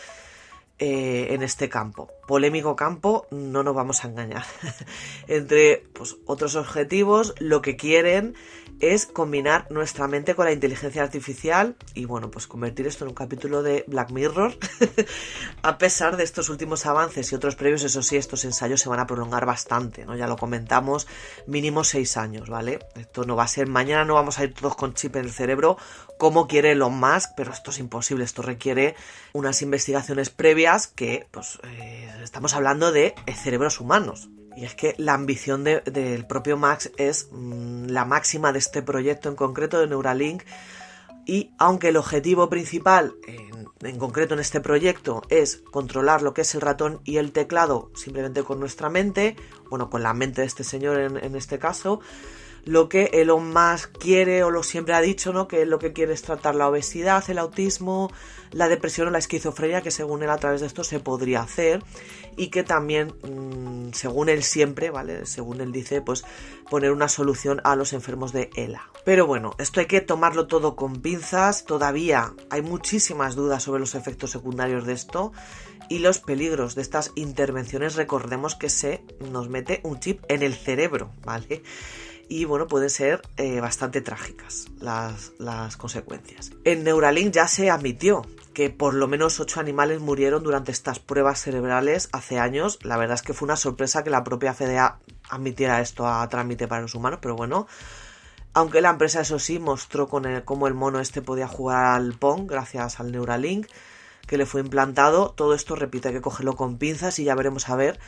eh, 0.79 1.33
en 1.33 1.43
este 1.43 1.69
campo. 1.69 2.09
Polémico 2.27 2.75
campo, 2.75 3.27
no 3.29 3.61
nos 3.61 3.75
vamos 3.75 4.03
a 4.03 4.07
engañar. 4.07 4.43
Entre 5.27 5.83
pues, 5.93 6.17
otros 6.25 6.55
objetivos, 6.55 7.35
lo 7.39 7.61
que 7.61 7.75
quieren 7.75 8.35
es 8.91 9.05
combinar 9.05 9.65
nuestra 9.69 10.07
mente 10.07 10.35
con 10.35 10.45
la 10.45 10.51
inteligencia 10.51 11.03
artificial 11.03 11.75
y 11.93 12.05
bueno, 12.05 12.29
pues 12.29 12.47
convertir 12.47 12.87
esto 12.87 13.05
en 13.05 13.09
un 13.09 13.15
capítulo 13.15 13.63
de 13.63 13.85
Black 13.87 14.11
Mirror. 14.11 14.57
a 15.63 15.77
pesar 15.77 16.17
de 16.17 16.23
estos 16.23 16.49
últimos 16.49 16.85
avances 16.85 17.31
y 17.31 17.35
otros 17.35 17.55
previos, 17.55 17.83
eso 17.83 18.01
sí, 18.01 18.17
estos 18.17 18.45
ensayos 18.45 18.81
se 18.81 18.89
van 18.89 18.99
a 18.99 19.07
prolongar 19.07 19.45
bastante, 19.45 20.05
¿no? 20.05 20.15
Ya 20.15 20.27
lo 20.27 20.35
comentamos, 20.35 21.07
mínimo 21.47 21.83
seis 21.83 22.17
años, 22.17 22.49
¿vale? 22.49 22.79
Esto 22.95 23.23
no 23.23 23.35
va 23.35 23.43
a 23.43 23.47
ser 23.47 23.67
mañana, 23.67 24.05
no 24.05 24.15
vamos 24.15 24.39
a 24.39 24.43
ir 24.43 24.53
todos 24.53 24.75
con 24.75 24.93
chip 24.93 25.15
en 25.15 25.25
el 25.25 25.31
cerebro 25.31 25.77
como 26.17 26.47
quiere 26.47 26.71
Elon 26.71 26.99
Musk, 26.99 27.31
pero 27.35 27.51
esto 27.51 27.71
es 27.71 27.79
imposible, 27.79 28.23
esto 28.23 28.41
requiere 28.41 28.95
unas 29.33 29.61
investigaciones 29.61 30.29
previas 30.29 30.87
que, 30.87 31.27
pues, 31.31 31.59
eh, 31.63 32.09
estamos 32.23 32.53
hablando 32.53 32.91
de 32.91 33.13
cerebros 33.35 33.79
humanos. 33.79 34.29
Y 34.55 34.65
es 34.65 34.75
que 34.75 34.95
la 34.97 35.13
ambición 35.13 35.63
de, 35.63 35.81
del 35.81 36.25
propio 36.25 36.57
Max 36.57 36.91
es 36.97 37.29
mmm, 37.31 37.85
la 37.87 38.05
máxima 38.05 38.51
de 38.51 38.59
este 38.59 38.81
proyecto 38.81 39.29
en 39.29 39.35
concreto 39.35 39.79
de 39.79 39.87
Neuralink. 39.87 40.43
Y 41.25 41.51
aunque 41.57 41.89
el 41.89 41.97
objetivo 41.97 42.49
principal, 42.49 43.15
en, 43.81 43.97
concreto 43.97 44.33
en 44.33 44.41
este 44.41 44.59
proyecto, 44.59 45.21
es 45.29 45.63
controlar 45.71 46.21
lo 46.21 46.33
que 46.33 46.41
es 46.41 46.53
el 46.53 46.61
ratón 46.61 46.99
y 47.05 47.17
el 47.17 47.31
teclado 47.31 47.91
simplemente 47.95 48.43
con 48.43 48.59
nuestra 48.59 48.89
mente, 48.89 49.37
bueno, 49.69 49.89
con 49.89 50.03
la 50.03 50.13
mente 50.13 50.41
de 50.41 50.47
este 50.47 50.65
señor 50.65 50.99
en 50.99 51.35
este 51.35 51.59
caso, 51.59 52.01
lo 52.65 52.87
que 52.87 53.09
Elon 53.13 53.51
Musk 53.51 53.97
quiere 53.97 54.43
o 54.43 54.51
lo 54.51 54.63
siempre 54.63 54.93
ha 54.93 55.01
dicho, 55.01 55.33
¿no? 55.33 55.47
Que 55.47 55.65
lo 55.65 55.79
que 55.79 55.93
quiere 55.93 56.13
es 56.13 56.21
tratar 56.21 56.55
la 56.55 56.67
obesidad, 56.69 57.23
el 57.29 57.37
autismo, 57.37 58.11
la 58.51 58.69
depresión 58.69 59.07
o 59.07 59.11
la 59.11 59.17
esquizofrenia, 59.17 59.81
que 59.81 59.91
según 59.91 60.23
él 60.23 60.29
a 60.29 60.37
través 60.37 60.61
de 60.61 60.67
esto 60.67 60.83
se 60.83 60.99
podría 60.99 61.41
hacer 61.41 61.83
y 62.37 62.47
que 62.47 62.63
también, 62.63 63.13
mmm, 63.23 63.91
según 63.91 64.29
él 64.29 64.43
siempre, 64.43 64.89
¿vale? 64.91 65.25
Según 65.25 65.61
él 65.61 65.71
dice, 65.71 66.01
pues 66.01 66.23
poner 66.69 66.91
una 66.91 67.09
solución 67.09 67.61
a 67.63 67.75
los 67.75 67.93
enfermos 67.93 68.31
de 68.31 68.49
ELA. 68.55 68.89
Pero 69.05 69.27
bueno, 69.27 69.51
esto 69.57 69.79
hay 69.79 69.85
que 69.85 70.01
tomarlo 70.01 70.47
todo 70.47 70.75
con 70.75 71.01
pinzas, 71.01 71.65
todavía 71.65 72.33
hay 72.49 72.61
muchísimas 72.61 73.35
dudas 73.35 73.63
sobre 73.63 73.81
los 73.81 73.95
efectos 73.95 74.31
secundarios 74.31 74.85
de 74.85 74.93
esto 74.93 75.33
y 75.89 75.99
los 75.99 76.19
peligros 76.19 76.75
de 76.75 76.81
estas 76.81 77.11
intervenciones, 77.15 77.95
recordemos 77.95 78.55
que 78.55 78.69
se 78.69 79.03
nos 79.19 79.49
mete 79.49 79.81
un 79.83 79.99
chip 79.99 80.23
en 80.29 80.41
el 80.41 80.53
cerebro, 80.53 81.11
¿vale? 81.25 81.61
Y 82.33 82.45
bueno, 82.45 82.65
pueden 82.65 82.89
ser 82.89 83.21
eh, 83.37 83.59
bastante 83.59 84.01
trágicas 84.01 84.65
las, 84.79 85.33
las, 85.37 85.77
consecuencias. 85.77 86.51
En 86.63 86.83
Neuralink 86.83 87.31
ya 87.31 87.47
se 87.47 87.69
admitió 87.69 88.23
que 88.55 88.71
por 88.71 88.95
lo 88.95 89.07
menos 89.07 89.39
ocho 89.39 89.59
animales 89.59 89.99
murieron 89.99 90.41
durante 90.41 90.71
estas 90.71 90.97
pruebas 90.97 91.39
cerebrales 91.39 92.09
hace 92.11 92.39
años. 92.39 92.79
La 92.81 92.97
verdad 92.97 93.13
es 93.13 93.21
que 93.21 93.33
fue 93.33 93.45
una 93.45 93.55
sorpresa 93.55 94.03
que 94.03 94.09
la 94.09 94.23
propia 94.23 94.55
FDA 94.55 94.97
admitiera 95.29 95.79
esto 95.79 96.07
a 96.07 96.27
trámite 96.27 96.67
para 96.67 96.81
los 96.81 96.95
humanos, 96.95 97.19
pero 97.21 97.35
bueno. 97.35 97.67
Aunque 98.55 98.81
la 98.81 98.89
empresa, 98.89 99.21
eso 99.21 99.37
sí, 99.37 99.59
mostró 99.59 100.07
con 100.07 100.25
el, 100.25 100.43
cómo 100.43 100.65
el 100.65 100.73
mono 100.73 100.99
este 100.99 101.21
podía 101.21 101.47
jugar 101.47 101.85
al 101.85 102.13
Pong 102.13 102.49
gracias 102.49 102.99
al 102.99 103.11
Neuralink 103.11 103.67
que 104.25 104.39
le 104.39 104.47
fue 104.47 104.61
implantado. 104.61 105.29
Todo 105.29 105.53
esto, 105.53 105.75
repite, 105.75 106.07
hay 106.07 106.15
que 106.15 106.21
cogerlo 106.21 106.55
con 106.55 106.79
pinzas 106.79 107.19
y 107.19 107.25
ya 107.25 107.35
veremos 107.35 107.69
a 107.69 107.75
ver 107.75 107.99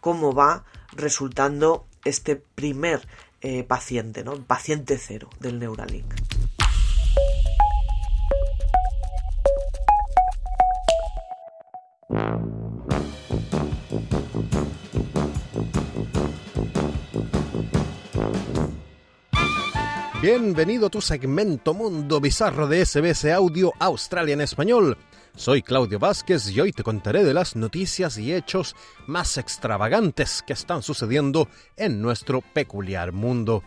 cómo 0.00 0.32
va 0.32 0.64
resultando 0.92 1.86
este 2.04 2.36
primer 2.36 3.06
eh, 3.46 3.62
paciente, 3.62 4.24
¿no? 4.24 4.32
Paciente 4.36 4.96
cero 4.96 5.28
del 5.38 5.58
Neuralink. 5.58 6.14
Bienvenido 20.22 20.86
a 20.86 20.90
tu 20.90 21.02
segmento 21.02 21.74
Mundo 21.74 22.22
Bizarro 22.22 22.66
de 22.66 22.86
SBS 22.86 23.26
Audio 23.26 23.74
Australia 23.78 24.32
en 24.32 24.40
Español. 24.40 24.96
Soy 25.36 25.62
Claudio 25.62 25.98
Vázquez 25.98 26.48
y 26.50 26.60
hoy 26.60 26.72
te 26.72 26.84
contaré 26.84 27.24
de 27.24 27.34
las 27.34 27.56
noticias 27.56 28.18
y 28.18 28.32
hechos 28.32 28.76
más 29.08 29.36
extravagantes 29.36 30.44
que 30.46 30.52
están 30.52 30.82
sucediendo 30.82 31.48
en 31.76 32.00
nuestro 32.00 32.40
peculiar 32.40 33.10
mundo. 33.10 33.64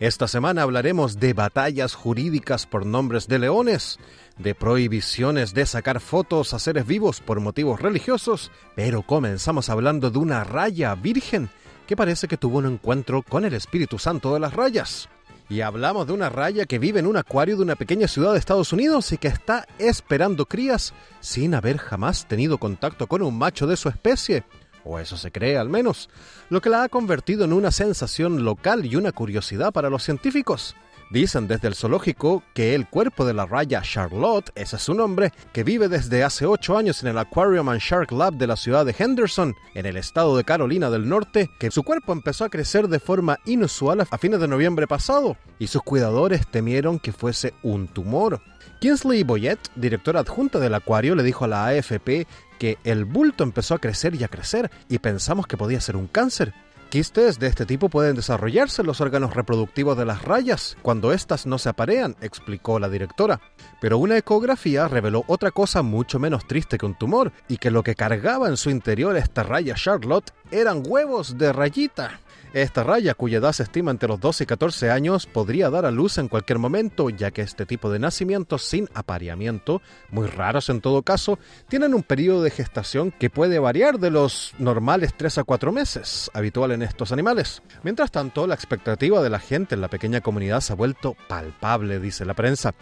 Esta 0.00 0.28
semana 0.28 0.62
hablaremos 0.62 1.18
de 1.18 1.32
batallas 1.32 1.94
jurídicas 1.94 2.66
por 2.66 2.84
nombres 2.84 3.26
de 3.26 3.38
leones, 3.38 3.98
de 4.36 4.54
prohibiciones 4.54 5.54
de 5.54 5.64
sacar 5.64 6.00
fotos 6.00 6.52
a 6.52 6.58
seres 6.58 6.86
vivos 6.86 7.22
por 7.22 7.40
motivos 7.40 7.80
religiosos, 7.80 8.50
pero 8.76 9.00
comenzamos 9.00 9.70
hablando 9.70 10.10
de 10.10 10.18
una 10.18 10.44
raya 10.44 10.94
virgen 10.94 11.48
que 11.86 11.96
parece 11.96 12.28
que 12.28 12.36
tuvo 12.36 12.58
un 12.58 12.66
encuentro 12.66 13.22
con 13.22 13.46
el 13.46 13.54
Espíritu 13.54 13.98
Santo 13.98 14.34
de 14.34 14.40
las 14.40 14.52
rayas. 14.52 15.08
Y 15.50 15.62
hablamos 15.62 16.06
de 16.06 16.12
una 16.12 16.28
raya 16.28 16.66
que 16.66 16.78
vive 16.78 17.00
en 17.00 17.06
un 17.06 17.16
acuario 17.16 17.56
de 17.56 17.62
una 17.62 17.74
pequeña 17.74 18.06
ciudad 18.06 18.32
de 18.32 18.38
Estados 18.38 18.72
Unidos 18.72 19.12
y 19.12 19.18
que 19.18 19.28
está 19.28 19.66
esperando 19.78 20.44
crías 20.44 20.92
sin 21.20 21.54
haber 21.54 21.78
jamás 21.78 22.26
tenido 22.26 22.58
contacto 22.58 23.06
con 23.06 23.22
un 23.22 23.38
macho 23.38 23.66
de 23.66 23.78
su 23.78 23.88
especie. 23.88 24.44
O 24.84 24.98
eso 24.98 25.16
se 25.16 25.32
cree 25.32 25.56
al 25.56 25.70
menos, 25.70 26.10
lo 26.50 26.60
que 26.60 26.68
la 26.68 26.82
ha 26.82 26.88
convertido 26.88 27.44
en 27.44 27.54
una 27.54 27.70
sensación 27.70 28.44
local 28.44 28.84
y 28.84 28.96
una 28.96 29.12
curiosidad 29.12 29.72
para 29.72 29.90
los 29.90 30.02
científicos. 30.02 30.76
Dicen 31.10 31.48
desde 31.48 31.68
el 31.68 31.74
zoológico 31.74 32.42
que 32.52 32.74
el 32.74 32.86
cuerpo 32.86 33.24
de 33.24 33.32
la 33.32 33.46
raya 33.46 33.80
Charlotte, 33.80 34.50
ese 34.54 34.76
es 34.76 34.82
su 34.82 34.92
nombre, 34.92 35.32
que 35.54 35.64
vive 35.64 35.88
desde 35.88 36.22
hace 36.22 36.44
8 36.44 36.76
años 36.76 37.02
en 37.02 37.08
el 37.08 37.18
Aquarium 37.18 37.70
and 37.70 37.80
Shark 37.80 38.12
Lab 38.12 38.34
de 38.34 38.46
la 38.46 38.56
ciudad 38.56 38.84
de 38.84 38.94
Henderson, 38.96 39.54
en 39.74 39.86
el 39.86 39.96
estado 39.96 40.36
de 40.36 40.44
Carolina 40.44 40.90
del 40.90 41.08
Norte, 41.08 41.48
que 41.58 41.70
su 41.70 41.82
cuerpo 41.82 42.12
empezó 42.12 42.44
a 42.44 42.50
crecer 42.50 42.88
de 42.88 43.00
forma 43.00 43.38
inusual 43.46 44.06
a 44.10 44.18
fines 44.18 44.38
de 44.38 44.48
noviembre 44.48 44.86
pasado, 44.86 45.38
y 45.58 45.68
sus 45.68 45.82
cuidadores 45.82 46.46
temieron 46.46 46.98
que 46.98 47.12
fuese 47.12 47.54
un 47.62 47.88
tumor. 47.88 48.42
Kinsley 48.80 49.22
Boyett, 49.22 49.70
directora 49.76 50.20
adjunta 50.20 50.58
del 50.58 50.74
acuario, 50.74 51.14
le 51.14 51.22
dijo 51.22 51.46
a 51.46 51.48
la 51.48 51.66
AFP 51.68 52.26
que 52.58 52.76
el 52.84 53.06
bulto 53.06 53.44
empezó 53.44 53.74
a 53.74 53.78
crecer 53.78 54.14
y 54.14 54.24
a 54.24 54.28
crecer, 54.28 54.70
y 54.88 54.98
pensamos 54.98 55.46
que 55.46 55.56
podía 55.56 55.80
ser 55.80 55.96
un 55.96 56.06
cáncer. 56.06 56.52
Quistes 56.90 57.38
de 57.38 57.48
este 57.48 57.66
tipo 57.66 57.90
pueden 57.90 58.16
desarrollarse 58.16 58.80
en 58.80 58.86
los 58.86 59.02
órganos 59.02 59.34
reproductivos 59.34 59.98
de 59.98 60.06
las 60.06 60.22
rayas 60.22 60.74
cuando 60.80 61.12
éstas 61.12 61.44
no 61.44 61.58
se 61.58 61.68
aparean, 61.68 62.16
explicó 62.22 62.78
la 62.78 62.88
directora. 62.88 63.42
Pero 63.78 63.98
una 63.98 64.16
ecografía 64.16 64.88
reveló 64.88 65.22
otra 65.26 65.50
cosa 65.50 65.82
mucho 65.82 66.18
menos 66.18 66.46
triste 66.46 66.78
que 66.78 66.86
un 66.86 66.94
tumor, 66.94 67.32
y 67.46 67.58
que 67.58 67.70
lo 67.70 67.82
que 67.82 67.94
cargaba 67.94 68.48
en 68.48 68.56
su 68.56 68.70
interior 68.70 69.18
esta 69.18 69.42
raya 69.42 69.74
Charlotte 69.74 70.32
eran 70.50 70.82
huevos 70.82 71.36
de 71.36 71.52
rayita. 71.52 72.20
Esta 72.54 72.82
raya, 72.82 73.12
cuya 73.12 73.38
edad 73.38 73.52
se 73.52 73.64
estima 73.64 73.90
entre 73.90 74.08
los 74.08 74.20
12 74.20 74.44
y 74.44 74.46
14 74.46 74.90
años, 74.90 75.26
podría 75.26 75.68
dar 75.68 75.84
a 75.84 75.90
luz 75.90 76.16
en 76.16 76.28
cualquier 76.28 76.58
momento, 76.58 77.10
ya 77.10 77.30
que 77.30 77.42
este 77.42 77.66
tipo 77.66 77.90
de 77.90 77.98
nacimientos 77.98 78.62
sin 78.62 78.88
apareamiento, 78.94 79.82
muy 80.10 80.26
raros 80.26 80.70
en 80.70 80.80
todo 80.80 81.02
caso, 81.02 81.38
tienen 81.68 81.92
un 81.92 82.02
periodo 82.02 82.42
de 82.42 82.50
gestación 82.50 83.10
que 83.10 83.28
puede 83.28 83.58
variar 83.58 83.98
de 83.98 84.10
los 84.10 84.54
normales 84.58 85.12
3 85.14 85.38
a 85.38 85.44
4 85.44 85.72
meses, 85.72 86.30
habitual 86.32 86.72
en 86.72 86.82
estos 86.82 87.12
animales. 87.12 87.62
Mientras 87.82 88.10
tanto, 88.10 88.46
la 88.46 88.54
expectativa 88.54 89.22
de 89.22 89.30
la 89.30 89.40
gente 89.40 89.74
en 89.74 89.82
la 89.82 89.88
pequeña 89.88 90.22
comunidad 90.22 90.62
se 90.62 90.72
ha 90.72 90.76
vuelto 90.76 91.16
palpable, 91.28 92.00
dice 92.00 92.24
la 92.24 92.34
prensa. 92.34 92.74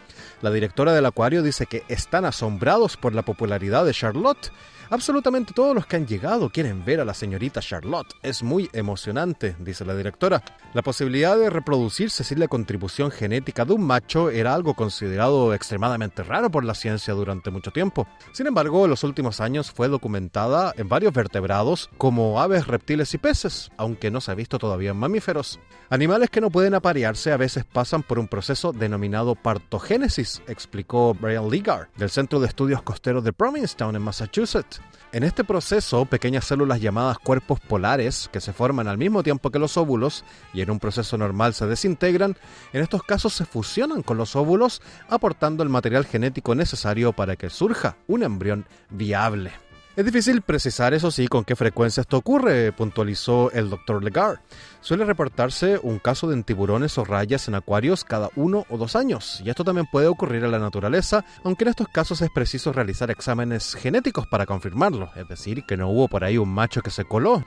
La 0.43 0.53
directora 0.53 0.93
del 0.93 1.07
acuario 1.07 1.43
dice 1.43 1.67
que 1.67 1.83
están 1.89 2.25
asombrados 2.25 2.97
por 2.97 3.17
la 3.17 3.23
popularidad 3.23 3.85
de 3.85 3.93
Charlotte, 3.93 4.53
Absolutamente 4.89 5.53
todos 5.53 5.75
los 5.75 5.87
que 5.87 5.97
han 5.97 6.07
llegado 6.07 6.49
quieren 6.49 6.85
ver 6.85 7.01
a 7.01 7.05
la 7.05 7.13
señorita 7.13 7.61
Charlotte. 7.61 8.15
Es 8.23 8.43
muy 8.43 8.71
emocionante, 8.73 9.57
dice 9.59 9.85
la 9.85 9.97
directora. 9.97 10.43
La 10.75 10.83
posibilidad 10.83 11.37
de 11.37 11.51
reproducirse 11.51 12.23
sin 12.23 12.39
la 12.39 12.47
contribución 12.47 13.11
genética 13.11 13.65
de 13.65 13.73
un 13.73 13.85
macho 13.85 14.31
era 14.31 14.55
algo 14.55 14.75
considerado 14.75 15.55
extremadamente 15.55 16.23
raro 16.23 16.51
por 16.51 16.65
la 16.65 16.75
ciencia 16.75 17.15
durante 17.15 17.51
mucho 17.51 17.73
tiempo. 17.73 18.07
Sin 18.33 18.47
embargo, 18.47 18.85
en 18.85 18.91
los 18.91 19.03
últimos 19.03 19.41
años 19.41 19.73
fue 19.73 19.89
documentada 19.89 20.73
en 20.77 20.89
varios 20.89 21.13
vertebrados 21.13 21.91
como 21.99 22.41
aves, 22.41 22.69
reptiles 22.69 23.13
y 23.15 23.19
peces, 23.19 23.71
aunque 23.77 24.11
no 24.11 24.21
se 24.21 24.31
ha 24.31 24.35
visto 24.35 24.59
todavía 24.59 24.91
en 24.91 24.99
mamíferos. 24.99 25.59
Animales 25.91 26.31
que 26.31 26.41
no 26.41 26.51
pueden 26.51 26.75
aparearse 26.75 27.33
a 27.33 27.37
veces 27.37 27.65
pasan 27.65 28.03
por 28.03 28.19
un 28.19 28.29
proceso 28.29 28.73
denominado 28.73 29.35
partogénesis, 29.35 30.43
explicó 30.47 31.15
Brian 31.15 31.49
Ligar, 31.49 31.89
del 31.97 32.11
Centro 32.11 32.39
de 32.39 32.47
Estudios 32.47 32.83
Costeros 32.83 33.25
de 33.25 33.33
Provincetown 33.33 33.97
en 33.97 34.03
Massachusetts. 34.03 34.76
En 35.13 35.23
este 35.23 35.45
proceso, 35.45 36.05
pequeñas 36.05 36.45
células 36.45 36.81
llamadas 36.81 37.19
cuerpos 37.19 37.61
polares, 37.61 38.29
que 38.33 38.41
se 38.41 38.53
forman 38.53 38.89
al 38.89 38.99
mismo 38.99 39.23
tiempo 39.23 39.51
que 39.51 39.59
los 39.59 39.77
óvulos 39.77 40.25
y 40.53 40.61
en 40.61 40.71
un 40.71 40.81
proceso 40.81 41.17
normal 41.17 41.55
se 41.55 41.67
desintegran, 41.67 42.37
en 42.73 42.83
estos 42.83 43.03
casos 43.03 43.33
se 43.33 43.47
fusionan 43.47 44.03
con 44.03 44.17
los 44.19 44.37
óvulos, 44.37 44.83
aportando 45.09 45.63
el 45.63 45.69
material 45.69 46.05
genético 46.05 46.55
necesario 46.55 47.13
para 47.13 47.37
que 47.37 47.51
surja 47.51 47.97
un 48.09 48.25
embrión 48.25 48.67
viable. 48.91 49.53
Es 49.97 50.05
difícil 50.05 50.43
precisar, 50.43 50.93
eso 50.93 51.11
sí, 51.11 51.27
con 51.27 51.43
qué 51.43 51.57
frecuencia 51.57 52.03
esto 52.03 52.19
ocurre, 52.19 52.71
puntualizó 52.73 53.51
el 53.53 53.71
Dr. 53.71 54.05
Legar. 54.05 54.43
Suele 54.83 55.07
reportarse 55.07 55.81
un 55.83 56.01
caso 56.01 56.29
de 56.29 56.43
tiburones 56.43 56.99
o 56.99 57.05
rayas 57.07 57.49
en 57.49 57.55
acuarios 57.55 58.05
cada 58.05 58.29
uno 58.37 58.67
o 58.69 58.77
dos 58.77 58.95
años, 58.95 59.41
y 59.43 59.49
esto 59.49 59.65
también 59.65 59.89
puede 59.91 60.07
ocurrir 60.07 60.45
en 60.45 60.51
la 60.51 60.59
naturaleza, 60.59 61.25
aunque 61.45 61.65
en 61.65 61.69
estos 61.69 61.89
casos 61.89 62.21
es 62.21 62.29
preciso 62.29 62.75
realizar 62.75 63.11
exámenes 63.11 63.75
genéticos 63.75 64.27
para 64.27 64.45
confirmarlo, 64.45 65.11
es 65.17 65.27
decir, 65.29 65.65
que 65.67 65.79
no 65.79 65.89
hubo 65.89 66.09
por 66.09 66.25
ahí 66.25 66.37
un 66.37 66.51
macho 66.51 66.83
que 66.83 66.91
se 66.91 67.07
coló. 67.07 67.43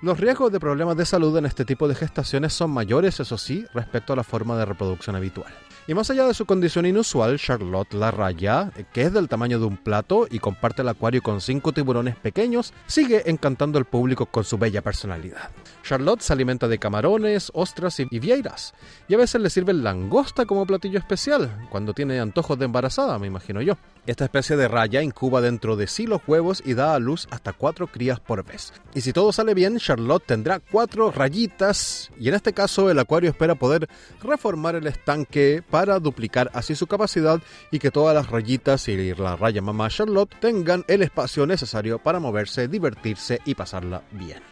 Los 0.00 0.18
riesgos 0.18 0.50
de 0.50 0.58
problemas 0.58 0.96
de 0.96 1.06
salud 1.06 1.38
en 1.38 1.46
este 1.46 1.64
tipo 1.64 1.86
de 1.86 1.94
gestaciones 1.94 2.52
son 2.52 2.72
mayores, 2.72 3.20
eso 3.20 3.38
sí, 3.38 3.64
respecto 3.74 4.12
a 4.12 4.16
la 4.16 4.24
forma 4.24 4.58
de 4.58 4.64
reproducción 4.64 5.14
habitual. 5.14 5.54
Y 5.88 5.94
más 5.94 6.10
allá 6.10 6.26
de 6.26 6.34
su 6.34 6.46
condición 6.46 6.86
inusual, 6.86 7.38
Charlotte 7.38 7.94
la 7.94 8.12
raya, 8.12 8.70
que 8.92 9.02
es 9.02 9.12
del 9.12 9.28
tamaño 9.28 9.58
de 9.58 9.66
un 9.66 9.76
plato 9.76 10.28
y 10.30 10.38
comparte 10.38 10.82
el 10.82 10.88
acuario 10.88 11.22
con 11.22 11.40
cinco 11.40 11.72
tiburones 11.72 12.14
pequeños, 12.14 12.72
sigue 12.86 13.28
encantando 13.28 13.78
al 13.78 13.84
público 13.84 14.26
con 14.26 14.44
su 14.44 14.58
bella 14.58 14.80
personalidad. 14.80 15.50
Charlotte 15.82 16.22
se 16.22 16.32
alimenta 16.32 16.68
de 16.68 16.78
camarones, 16.78 17.50
ostras 17.54 18.00
y 18.00 18.18
vieiras, 18.18 18.74
y 19.08 19.14
a 19.14 19.18
veces 19.18 19.40
le 19.40 19.50
sirven 19.50 19.82
langosta 19.82 20.46
como 20.46 20.66
platillo 20.66 20.98
especial, 20.98 21.66
cuando 21.70 21.92
tiene 21.92 22.20
antojos 22.20 22.58
de 22.58 22.64
embarazada, 22.64 23.18
me 23.18 23.26
imagino 23.26 23.60
yo. 23.60 23.76
Esta 24.06 24.24
especie 24.24 24.56
de 24.56 24.68
raya 24.68 25.02
incuba 25.02 25.40
dentro 25.40 25.76
de 25.76 25.86
sí 25.86 26.06
los 26.06 26.20
huevos 26.26 26.62
y 26.64 26.74
da 26.74 26.94
a 26.94 26.98
luz 26.98 27.28
hasta 27.30 27.52
cuatro 27.52 27.86
crías 27.86 28.18
por 28.18 28.44
vez. 28.44 28.72
Y 28.94 29.00
si 29.00 29.12
todo 29.12 29.32
sale 29.32 29.54
bien, 29.54 29.78
Charlotte 29.78 30.24
tendrá 30.26 30.58
cuatro 30.58 31.12
rayitas 31.12 32.10
y 32.18 32.28
en 32.28 32.34
este 32.34 32.52
caso 32.52 32.90
el 32.90 32.98
acuario 32.98 33.30
espera 33.30 33.54
poder 33.54 33.88
reformar 34.22 34.74
el 34.74 34.86
estanque 34.86 35.62
para 35.68 36.00
duplicar 36.00 36.50
así 36.54 36.74
su 36.74 36.86
capacidad 36.86 37.40
y 37.70 37.78
que 37.78 37.90
todas 37.90 38.14
las 38.14 38.28
rayitas 38.28 38.88
y 38.88 39.14
la 39.14 39.36
raya 39.36 39.62
mamá 39.62 39.88
Charlotte 39.88 40.34
tengan 40.40 40.84
el 40.88 41.02
espacio 41.02 41.46
necesario 41.46 41.98
para 41.98 42.18
moverse, 42.18 42.68
divertirse 42.68 43.40
y 43.44 43.54
pasarla 43.54 44.02
bien. 44.10 44.42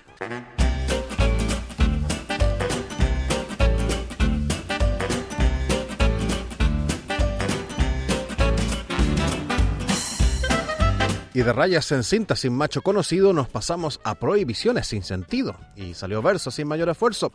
Y 11.33 11.43
de 11.43 11.53
rayas 11.53 11.93
en 11.93 12.03
cinta 12.03 12.35
sin 12.35 12.53
macho 12.53 12.83
conocido 12.83 13.33
nos 13.33 13.49
pasamos 13.49 14.01
a 14.03 14.17
prohibiciones 14.17 14.89
sin 14.89 15.05
sentido. 15.05 15.55
Y 15.77 15.95
salió 15.95 16.23
verso 16.23 16.51
sin 16.51 16.67
mayor 16.67 16.89
esfuerzo. 16.89 17.33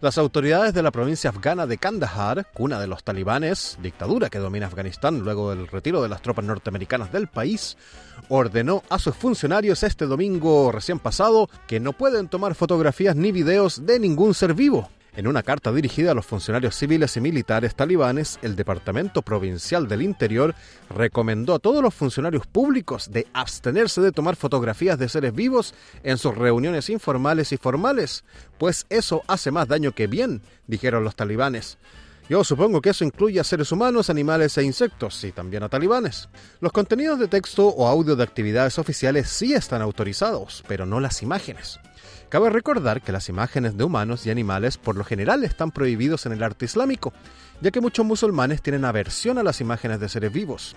Las 0.00 0.16
autoridades 0.16 0.72
de 0.72 0.82
la 0.82 0.90
provincia 0.90 1.28
afgana 1.28 1.66
de 1.66 1.76
Kandahar, 1.76 2.46
cuna 2.54 2.80
de 2.80 2.86
los 2.86 3.04
talibanes, 3.04 3.76
dictadura 3.82 4.30
que 4.30 4.38
domina 4.38 4.66
Afganistán 4.66 5.20
luego 5.20 5.50
del 5.50 5.68
retiro 5.68 6.02
de 6.02 6.08
las 6.08 6.22
tropas 6.22 6.46
norteamericanas 6.46 7.12
del 7.12 7.28
país, 7.28 7.76
ordenó 8.30 8.82
a 8.88 8.98
sus 8.98 9.14
funcionarios 9.14 9.82
este 9.82 10.06
domingo 10.06 10.72
recién 10.72 10.98
pasado 10.98 11.50
que 11.66 11.80
no 11.80 11.92
pueden 11.92 12.28
tomar 12.28 12.54
fotografías 12.54 13.14
ni 13.14 13.30
videos 13.30 13.84
de 13.84 14.00
ningún 14.00 14.32
ser 14.32 14.54
vivo. 14.54 14.88
En 15.16 15.28
una 15.28 15.44
carta 15.44 15.72
dirigida 15.72 16.10
a 16.10 16.14
los 16.14 16.26
funcionarios 16.26 16.74
civiles 16.74 17.16
y 17.16 17.20
militares 17.20 17.76
talibanes, 17.76 18.40
el 18.42 18.56
Departamento 18.56 19.22
Provincial 19.22 19.86
del 19.86 20.02
Interior 20.02 20.56
recomendó 20.90 21.54
a 21.54 21.60
todos 21.60 21.80
los 21.84 21.94
funcionarios 21.94 22.48
públicos 22.48 23.12
de 23.12 23.28
abstenerse 23.32 24.00
de 24.00 24.10
tomar 24.10 24.34
fotografías 24.34 24.98
de 24.98 25.08
seres 25.08 25.32
vivos 25.32 25.72
en 26.02 26.18
sus 26.18 26.34
reuniones 26.34 26.90
informales 26.90 27.52
y 27.52 27.56
formales, 27.56 28.24
pues 28.58 28.86
eso 28.90 29.22
hace 29.28 29.52
más 29.52 29.68
daño 29.68 29.92
que 29.92 30.08
bien, 30.08 30.42
dijeron 30.66 31.04
los 31.04 31.14
talibanes. 31.14 31.78
Yo 32.28 32.42
supongo 32.42 32.80
que 32.80 32.90
eso 32.90 33.04
incluye 33.04 33.38
a 33.38 33.44
seres 33.44 33.70
humanos, 33.70 34.10
animales 34.10 34.58
e 34.58 34.64
insectos, 34.64 35.22
y 35.24 35.30
también 35.30 35.62
a 35.62 35.68
talibanes. 35.68 36.28
Los 36.60 36.72
contenidos 36.72 37.20
de 37.20 37.28
texto 37.28 37.68
o 37.68 37.86
audio 37.86 38.16
de 38.16 38.24
actividades 38.24 38.78
oficiales 38.78 39.28
sí 39.28 39.52
están 39.52 39.82
autorizados, 39.82 40.64
pero 40.66 40.86
no 40.86 41.00
las 41.00 41.22
imágenes. 41.22 41.78
Cabe 42.28 42.50
recordar 42.50 43.00
que 43.00 43.12
las 43.12 43.28
imágenes 43.28 43.76
de 43.76 43.84
humanos 43.84 44.26
y 44.26 44.30
animales 44.30 44.76
por 44.76 44.96
lo 44.96 45.04
general 45.04 45.44
están 45.44 45.70
prohibidos 45.70 46.26
en 46.26 46.32
el 46.32 46.42
arte 46.42 46.64
islámico, 46.64 47.12
ya 47.60 47.70
que 47.70 47.80
muchos 47.80 48.04
musulmanes 48.04 48.60
tienen 48.60 48.84
aversión 48.84 49.38
a 49.38 49.42
las 49.42 49.60
imágenes 49.60 50.00
de 50.00 50.08
seres 50.08 50.32
vivos. 50.32 50.76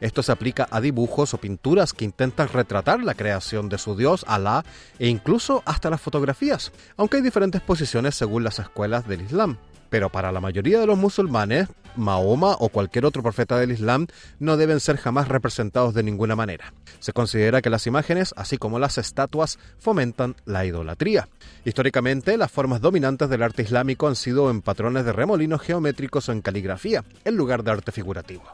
Esto 0.00 0.22
se 0.22 0.32
aplica 0.32 0.66
a 0.70 0.80
dibujos 0.80 1.34
o 1.34 1.38
pinturas 1.38 1.92
que 1.92 2.04
intentan 2.04 2.48
retratar 2.48 3.02
la 3.02 3.14
creación 3.14 3.68
de 3.68 3.78
su 3.78 3.96
dios, 3.96 4.24
Alá, 4.26 4.64
e 4.98 5.08
incluso 5.08 5.62
hasta 5.66 5.90
las 5.90 6.00
fotografías, 6.00 6.72
aunque 6.96 7.18
hay 7.18 7.22
diferentes 7.22 7.60
posiciones 7.60 8.14
según 8.14 8.44
las 8.44 8.58
escuelas 8.58 9.06
del 9.06 9.22
Islam. 9.22 9.58
Pero 9.90 10.10
para 10.10 10.32
la 10.32 10.40
mayoría 10.40 10.80
de 10.80 10.86
los 10.86 10.98
musulmanes, 10.98 11.68
Mahoma 11.96 12.56
o 12.58 12.68
cualquier 12.68 13.04
otro 13.04 13.22
profeta 13.22 13.58
del 13.58 13.72
Islam 13.72 14.06
no 14.38 14.56
deben 14.56 14.80
ser 14.80 14.96
jamás 14.96 15.28
representados 15.28 15.94
de 15.94 16.02
ninguna 16.02 16.36
manera. 16.36 16.72
Se 17.00 17.12
considera 17.12 17.62
que 17.62 17.70
las 17.70 17.86
imágenes, 17.86 18.34
así 18.36 18.58
como 18.58 18.78
las 18.78 18.98
estatuas, 18.98 19.58
fomentan 19.78 20.36
la 20.44 20.64
idolatría. 20.64 21.28
Históricamente, 21.64 22.36
las 22.36 22.50
formas 22.50 22.80
dominantes 22.80 23.28
del 23.28 23.42
arte 23.42 23.62
islámico 23.62 24.08
han 24.08 24.16
sido 24.16 24.50
en 24.50 24.62
patrones 24.62 25.04
de 25.04 25.12
remolinos 25.12 25.60
geométricos 25.60 26.28
o 26.28 26.32
en 26.32 26.42
caligrafía, 26.42 27.04
en 27.24 27.36
lugar 27.36 27.62
de 27.62 27.72
arte 27.72 27.92
figurativo. 27.92 28.44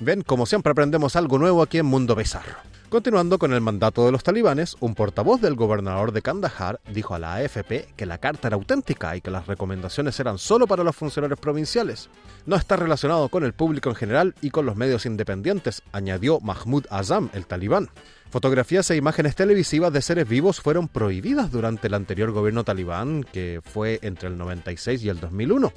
Ven, 0.00 0.22
como 0.22 0.46
siempre 0.46 0.72
aprendemos 0.72 1.16
algo 1.16 1.38
nuevo 1.38 1.62
aquí 1.62 1.78
en 1.78 1.86
Mundo 1.86 2.14
Bizarro. 2.14 2.75
Continuando 2.88 3.40
con 3.40 3.52
el 3.52 3.60
mandato 3.60 4.06
de 4.06 4.12
los 4.12 4.22
talibanes, 4.22 4.76
un 4.78 4.94
portavoz 4.94 5.40
del 5.40 5.56
gobernador 5.56 6.12
de 6.12 6.22
Kandahar 6.22 6.80
dijo 6.92 7.16
a 7.16 7.18
la 7.18 7.34
AFP 7.34 7.88
que 7.96 8.06
la 8.06 8.18
carta 8.18 8.46
era 8.46 8.54
auténtica 8.54 9.16
y 9.16 9.20
que 9.20 9.32
las 9.32 9.48
recomendaciones 9.48 10.20
eran 10.20 10.38
solo 10.38 10.68
para 10.68 10.84
los 10.84 10.94
funcionarios 10.94 11.40
provinciales. 11.40 12.08
No 12.46 12.54
está 12.54 12.76
relacionado 12.76 13.28
con 13.28 13.42
el 13.42 13.54
público 13.54 13.88
en 13.88 13.96
general 13.96 14.34
y 14.40 14.50
con 14.50 14.66
los 14.66 14.76
medios 14.76 15.04
independientes, 15.04 15.82
añadió 15.90 16.38
Mahmoud 16.38 16.86
Azam, 16.88 17.28
el 17.32 17.46
talibán. 17.46 17.90
Fotografías 18.30 18.88
e 18.90 18.96
imágenes 18.96 19.34
televisivas 19.34 19.92
de 19.92 20.00
seres 20.00 20.28
vivos 20.28 20.60
fueron 20.60 20.86
prohibidas 20.86 21.50
durante 21.50 21.88
el 21.88 21.94
anterior 21.94 22.30
gobierno 22.30 22.62
talibán, 22.62 23.24
que 23.24 23.60
fue 23.64 23.98
entre 24.02 24.28
el 24.28 24.38
96 24.38 25.02
y 25.02 25.08
el 25.08 25.18
2001. 25.18 25.72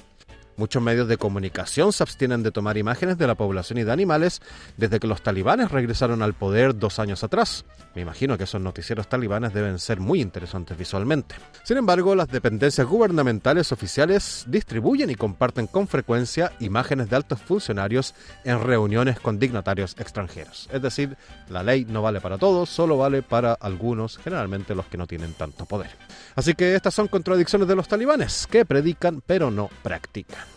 Muchos 0.60 0.84
medios 0.84 1.08
de 1.08 1.16
comunicación 1.16 1.94
se 1.94 2.04
abstienen 2.04 2.44
de 2.44 2.52
tomar 2.52 2.76
imágenes 2.76 3.18
de 3.18 3.26
la 3.26 3.36
población 3.36 3.80
y 3.80 3.86
de 3.86 3.94
animales 3.94 4.42
desde 4.76 5.00
que 5.00 5.08
los 5.08 5.22
talibanes 5.22 5.72
regresaron 5.72 6.22
al 6.22 6.34
poder 6.34 6.78
dos 6.78 7.00
años 7.00 7.24
atrás. 7.24 7.64
Me 7.96 8.02
imagino 8.02 8.38
que 8.38 8.44
esos 8.44 8.60
noticieros 8.60 9.08
talibanes 9.08 9.54
deben 9.54 9.80
ser 9.80 10.02
muy 10.02 10.20
interesantes 10.20 10.78
visualmente. 10.78 11.36
Sin 11.64 11.78
embargo, 11.78 12.14
las 12.14 12.28
dependencias 12.28 12.86
gubernamentales 12.86 13.72
oficiales 13.72 14.44
distribuyen 14.48 15.10
y 15.10 15.16
comparten 15.16 15.66
con 15.66 15.88
frecuencia 15.88 16.52
imágenes 16.60 17.10
de 17.10 17.16
altos 17.16 17.40
funcionarios 17.40 18.14
en 18.44 18.62
reuniones 18.62 19.18
con 19.22 19.40
dignatarios 19.40 19.96
extranjeros. 19.98 20.68
Es 20.74 20.82
decir, 20.82 21.16
la 21.50 21.64
ley 21.64 21.86
no 21.86 22.02
vale 22.02 22.20
para 22.20 22.38
todos, 22.38 22.70
solo 22.70 22.98
vale 22.98 23.22
para 23.22 23.54
algunos, 23.54 24.18
generalmente 24.18 24.76
los 24.76 24.88
que 24.88 24.98
no 24.98 25.08
tienen 25.08 25.32
tanto 25.36 25.66
poder. 25.66 25.92
Así 26.36 26.54
que 26.54 26.76
estas 26.76 26.94
son 26.94 27.08
contradicciones 27.08 27.70
de 27.70 27.78
los 27.78 27.88
talibanes, 27.88 28.46
que 28.46 28.66
predican 28.66 29.22
pero 29.26 29.52
no 29.52 29.70
practican. 29.84 30.49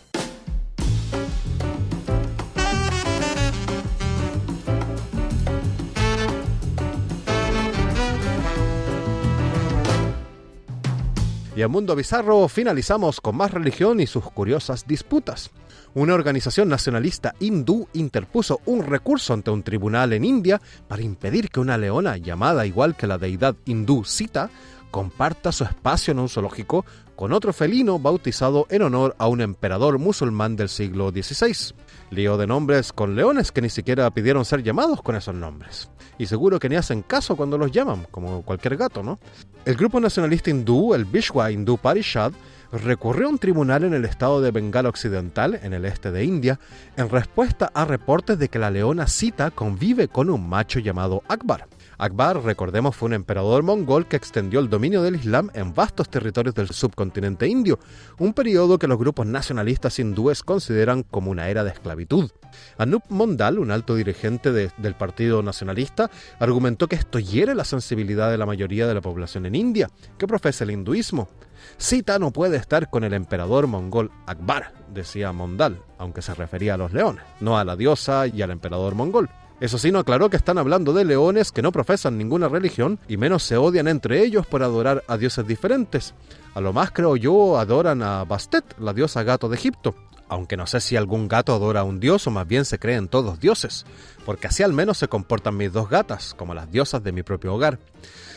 Y 11.55 11.61
a 11.61 11.67
Mundo 11.67 11.95
Bizarro 11.95 12.47
finalizamos 12.47 13.21
con 13.21 13.37
más 13.37 13.51
religión 13.51 13.99
y 13.99 14.07
sus 14.07 14.23
curiosas 14.31 14.87
disputas. 14.87 15.51
Una 15.93 16.15
organización 16.15 16.67
nacionalista 16.67 17.35
hindú 17.39 17.87
interpuso 17.93 18.61
un 18.65 18.83
recurso 18.83 19.33
ante 19.33 19.51
un 19.51 19.61
tribunal 19.61 20.13
en 20.13 20.25
India 20.25 20.59
para 20.87 21.03
impedir 21.03 21.49
que 21.49 21.59
una 21.59 21.77
leona 21.77 22.17
llamada 22.17 22.65
igual 22.65 22.95
que 22.95 23.05
la 23.05 23.19
deidad 23.19 23.55
hindú 23.65 24.03
Sita 24.03 24.49
comparta 24.89 25.51
su 25.51 25.63
espacio 25.63 26.11
en 26.11 26.19
un 26.19 26.29
zoológico 26.29 26.85
con 27.15 27.31
otro 27.31 27.53
felino 27.53 27.99
bautizado 27.99 28.65
en 28.71 28.81
honor 28.81 29.15
a 29.19 29.27
un 29.27 29.41
emperador 29.41 29.99
musulmán 29.99 30.55
del 30.55 30.69
siglo 30.69 31.11
XVI. 31.11 31.75
Lío 32.09 32.37
de 32.37 32.47
nombres 32.47 32.91
con 32.91 33.15
leones 33.15 33.51
que 33.51 33.61
ni 33.61 33.69
siquiera 33.69 34.09
pidieron 34.09 34.45
ser 34.45 34.63
llamados 34.63 35.03
con 35.03 35.15
esos 35.15 35.35
nombres. 35.35 35.89
Y 36.17 36.25
seguro 36.25 36.59
que 36.59 36.69
ni 36.69 36.75
hacen 36.75 37.03
caso 37.03 37.35
cuando 37.35 37.57
los 37.59 37.71
llaman, 37.71 38.07
como 38.09 38.43
cualquier 38.43 38.77
gato, 38.77 39.03
¿no? 39.03 39.19
El 39.65 39.75
grupo 39.75 40.01
nacionalista 40.01 40.49
hindú, 40.49 40.93
el 40.93 41.05
Vishwa 41.05 41.49
Hindu 41.49 41.77
Parishad, 41.77 42.33
recurrió 42.73 43.27
a 43.27 43.29
un 43.29 43.37
tribunal 43.37 43.85
en 43.85 43.93
el 43.93 44.03
estado 44.03 44.41
de 44.41 44.51
Bengala 44.51 44.89
Occidental, 44.89 45.57
en 45.63 45.73
el 45.73 45.85
este 45.85 46.11
de 46.11 46.25
India, 46.25 46.59
en 46.97 47.09
respuesta 47.09 47.71
a 47.73 47.85
reportes 47.85 48.37
de 48.37 48.49
que 48.49 48.59
la 48.59 48.71
leona 48.71 49.07
Sita 49.07 49.51
convive 49.51 50.09
con 50.09 50.29
un 50.29 50.49
macho 50.49 50.79
llamado 50.79 51.23
Akbar. 51.29 51.67
Akbar, 51.97 52.43
recordemos, 52.43 52.95
fue 52.95 53.07
un 53.07 53.13
emperador 53.13 53.63
mongol 53.63 54.07
que 54.07 54.15
extendió 54.15 54.59
el 54.59 54.69
dominio 54.69 55.01
del 55.01 55.15
Islam 55.15 55.49
en 55.53 55.73
vastos 55.73 56.09
territorios 56.09 56.55
del 56.55 56.69
subcontinente 56.69 57.47
indio, 57.47 57.79
un 58.19 58.33
periodo 58.33 58.79
que 58.79 58.87
los 58.87 58.97
grupos 58.97 59.25
nacionalistas 59.25 59.99
hindúes 59.99 60.43
consideran 60.43 61.03
como 61.03 61.31
una 61.31 61.49
era 61.49 61.63
de 61.63 61.71
esclavitud. 61.71 62.31
Anup 62.77 63.03
Mondal, 63.09 63.59
un 63.59 63.71
alto 63.71 63.95
dirigente 63.95 64.51
del 64.51 64.95
Partido 64.95 65.41
Nacionalista, 65.41 66.09
argumentó 66.39 66.87
que 66.87 66.95
esto 66.95 67.19
hiere 67.19 67.55
la 67.55 67.65
sensibilidad 67.65 68.29
de 68.29 68.37
la 68.37 68.45
mayoría 68.45 68.87
de 68.87 68.93
la 68.93 69.01
población 69.01 69.45
en 69.45 69.55
India, 69.55 69.89
que 70.17 70.27
profesa 70.27 70.63
el 70.63 70.71
hinduismo. 70.71 71.29
Sita 71.77 72.19
no 72.19 72.31
puede 72.31 72.57
estar 72.57 72.89
con 72.89 73.03
el 73.03 73.13
emperador 73.13 73.67
mongol 73.67 74.11
Akbar, 74.27 74.73
decía 74.93 75.31
Mondal, 75.31 75.81
aunque 75.97 76.21
se 76.21 76.33
refería 76.33 76.73
a 76.73 76.77
los 76.77 76.93
leones, 76.93 77.23
no 77.39 77.57
a 77.57 77.63
la 77.63 77.75
diosa 77.75 78.27
y 78.27 78.41
al 78.41 78.51
emperador 78.51 78.95
mongol. 78.95 79.29
Eso 79.63 79.77
sí, 79.77 79.93
no 79.93 79.99
aclaró 79.99 80.29
que 80.29 80.35
están 80.35 80.57
hablando 80.57 80.91
de 80.91 81.05
leones 81.05 81.53
que 81.53 81.61
no 81.61 81.71
profesan 81.71 82.17
ninguna 82.17 82.49
religión 82.49 82.99
y 83.07 83.15
menos 83.15 83.43
se 83.43 83.55
odian 83.55 83.87
entre 83.87 84.21
ellos 84.21 84.45
por 84.45 84.61
adorar 84.61 85.05
a 85.07 85.15
dioses 85.15 85.47
diferentes. 85.47 86.13
A 86.53 86.59
lo 86.59 86.73
más 86.73 86.91
creo 86.91 87.15
yo 87.15 87.57
adoran 87.57 88.01
a 88.01 88.25
Bastet, 88.25 88.65
la 88.77 88.91
diosa 88.91 89.23
gato 89.23 89.47
de 89.47 89.55
Egipto, 89.55 89.95
aunque 90.27 90.57
no 90.57 90.67
sé 90.67 90.81
si 90.81 90.97
algún 90.97 91.29
gato 91.29 91.53
adora 91.53 91.79
a 91.79 91.83
un 91.85 92.01
dios 92.01 92.27
o 92.27 92.31
más 92.31 92.45
bien 92.45 92.65
se 92.65 92.77
creen 92.77 93.07
todos 93.07 93.39
dioses, 93.39 93.85
porque 94.25 94.47
así 94.47 94.63
al 94.63 94.73
menos 94.73 94.97
se 94.97 95.07
comportan 95.07 95.55
mis 95.55 95.71
dos 95.71 95.89
gatas, 95.89 96.33
como 96.33 96.53
las 96.53 96.69
diosas 96.69 97.01
de 97.01 97.13
mi 97.13 97.23
propio 97.23 97.53
hogar. 97.53 97.79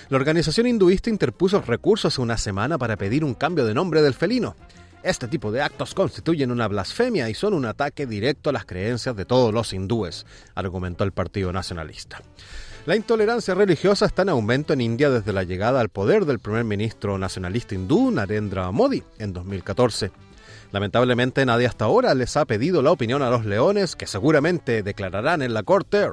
La 0.08 0.18
organización 0.18 0.68
hinduista 0.68 1.10
interpuso 1.10 1.60
recursos 1.60 2.20
una 2.20 2.38
semana 2.38 2.78
para 2.78 2.94
pedir 2.94 3.24
un 3.24 3.34
cambio 3.34 3.66
de 3.66 3.74
nombre 3.74 4.00
del 4.00 4.14
felino, 4.14 4.54
este 5.06 5.28
tipo 5.28 5.52
de 5.52 5.62
actos 5.62 5.94
constituyen 5.94 6.50
una 6.50 6.68
blasfemia 6.68 7.28
y 7.30 7.34
son 7.34 7.54
un 7.54 7.64
ataque 7.64 8.06
directo 8.06 8.50
a 8.50 8.52
las 8.52 8.64
creencias 8.64 9.14
de 9.14 9.24
todos 9.24 9.54
los 9.54 9.72
hindúes, 9.72 10.26
argumentó 10.54 11.04
el 11.04 11.12
Partido 11.12 11.52
Nacionalista. 11.52 12.20
La 12.86 12.96
intolerancia 12.96 13.54
religiosa 13.54 14.06
está 14.06 14.22
en 14.22 14.30
aumento 14.30 14.72
en 14.72 14.80
India 14.80 15.10
desde 15.10 15.32
la 15.32 15.44
llegada 15.44 15.80
al 15.80 15.88
poder 15.88 16.24
del 16.24 16.38
primer 16.38 16.64
ministro 16.64 17.18
nacionalista 17.18 17.74
hindú 17.74 18.10
Narendra 18.10 18.70
Modi 18.70 19.02
en 19.18 19.32
2014. 19.32 20.10
Lamentablemente 20.72 21.46
nadie 21.46 21.66
hasta 21.66 21.84
ahora 21.84 22.14
les 22.14 22.36
ha 22.36 22.44
pedido 22.44 22.82
la 22.82 22.92
opinión 22.92 23.22
a 23.22 23.30
los 23.30 23.44
leones 23.44 23.96
que 23.96 24.06
seguramente 24.06 24.82
declararán 24.82 25.42
en 25.42 25.54
la 25.54 25.62
corte 25.62 26.06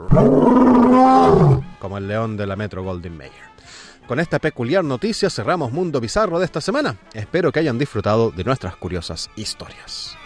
como 1.80 1.98
el 1.98 2.08
león 2.08 2.38
de 2.38 2.48
la 2.48 2.56
Metro 2.56 2.84
Golden 2.84 3.18
Mayer. 3.18 3.53
Con 4.08 4.20
esta 4.20 4.40
peculiar 4.40 4.84
noticia 4.84 5.30
cerramos 5.30 5.72
Mundo 5.72 6.02
Bizarro 6.02 6.38
de 6.40 6.46
esta 6.46 6.60
semana. 6.60 6.98
Espero 7.14 7.52
que 7.52 7.60
hayan 7.60 7.78
disfrutado 7.78 8.32
de 8.32 8.44
nuestras 8.44 8.76
curiosas 8.76 9.30
historias. 9.36 10.18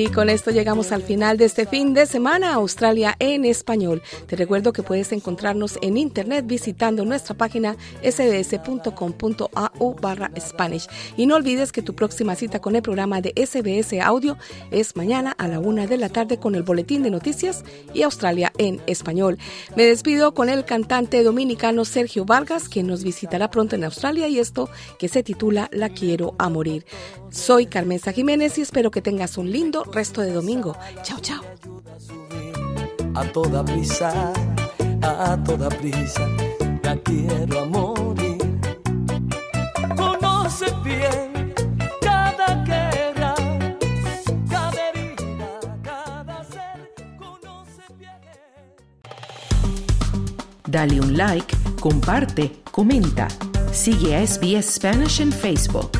Y 0.00 0.06
con 0.06 0.30
esto 0.30 0.50
llegamos 0.50 0.92
al 0.92 1.02
final 1.02 1.36
de 1.36 1.44
este 1.44 1.66
fin 1.66 1.92
de 1.92 2.06
semana 2.06 2.54
Australia 2.54 3.16
en 3.18 3.44
español. 3.44 4.00
Te 4.26 4.34
recuerdo 4.34 4.72
que 4.72 4.82
puedes 4.82 5.12
encontrarnos 5.12 5.78
en 5.82 5.98
internet 5.98 6.46
visitando 6.46 7.04
nuestra 7.04 7.36
página 7.36 7.76
sbs.com.au 8.02 9.94
barra 10.00 10.30
Spanish. 10.40 10.86
Y 11.18 11.26
no 11.26 11.36
olvides 11.36 11.70
que 11.70 11.82
tu 11.82 11.94
próxima 11.94 12.34
cita 12.34 12.62
con 12.62 12.76
el 12.76 12.82
programa 12.82 13.20
de 13.20 13.34
SBS 13.36 14.00
Audio 14.00 14.38
es 14.70 14.96
mañana 14.96 15.32
a 15.36 15.46
la 15.48 15.60
una 15.60 15.86
de 15.86 15.98
la 15.98 16.08
tarde 16.08 16.38
con 16.38 16.54
el 16.54 16.62
boletín 16.62 17.02
de 17.02 17.10
noticias 17.10 17.62
y 17.92 18.00
Australia 18.00 18.54
en 18.56 18.80
español. 18.86 19.36
Me 19.76 19.84
despido 19.84 20.32
con 20.32 20.48
el 20.48 20.64
cantante 20.64 21.22
dominicano 21.22 21.84
Sergio 21.84 22.24
Vargas, 22.24 22.70
quien 22.70 22.86
nos 22.86 23.04
visitará 23.04 23.50
pronto 23.50 23.76
en 23.76 23.84
Australia 23.84 24.28
y 24.28 24.38
esto 24.38 24.70
que 24.98 25.08
se 25.08 25.22
titula 25.22 25.68
La 25.72 25.90
quiero 25.90 26.36
a 26.38 26.48
morir. 26.48 26.86
Soy 27.28 27.66
Carmenza 27.66 28.12
Jiménez 28.12 28.56
y 28.56 28.62
espero 28.62 28.90
que 28.90 29.02
tengas 29.02 29.36
un 29.36 29.52
lindo 29.52 29.84
resto 29.92 30.20
de 30.22 30.32
domingo. 30.32 30.76
Chao, 31.02 31.18
chao. 31.20 31.42
A 33.14 33.24
toda 33.32 33.64
prisa, 33.64 34.32
a 35.02 35.36
toda 35.44 35.68
prisa, 35.68 36.28
ya 36.82 36.96
quiero 37.02 37.60
a 37.60 37.64
morir. 37.66 38.38
Conoce 39.96 40.66
bien 40.84 41.52
cada 42.00 42.64
guerra, 42.64 43.34
cada 44.48 44.88
herida, 44.88 45.60
cada 45.82 46.44
ser, 46.44 46.94
conoce 47.18 47.82
bien. 47.98 48.20
Dale 50.66 51.00
un 51.00 51.16
like, 51.16 51.56
comparte, 51.80 52.62
comenta. 52.70 53.28
Sigue 53.72 54.16
a 54.16 54.26
SBS 54.26 54.74
Spanish 54.74 55.20
en 55.20 55.32
Facebook. 55.32 55.90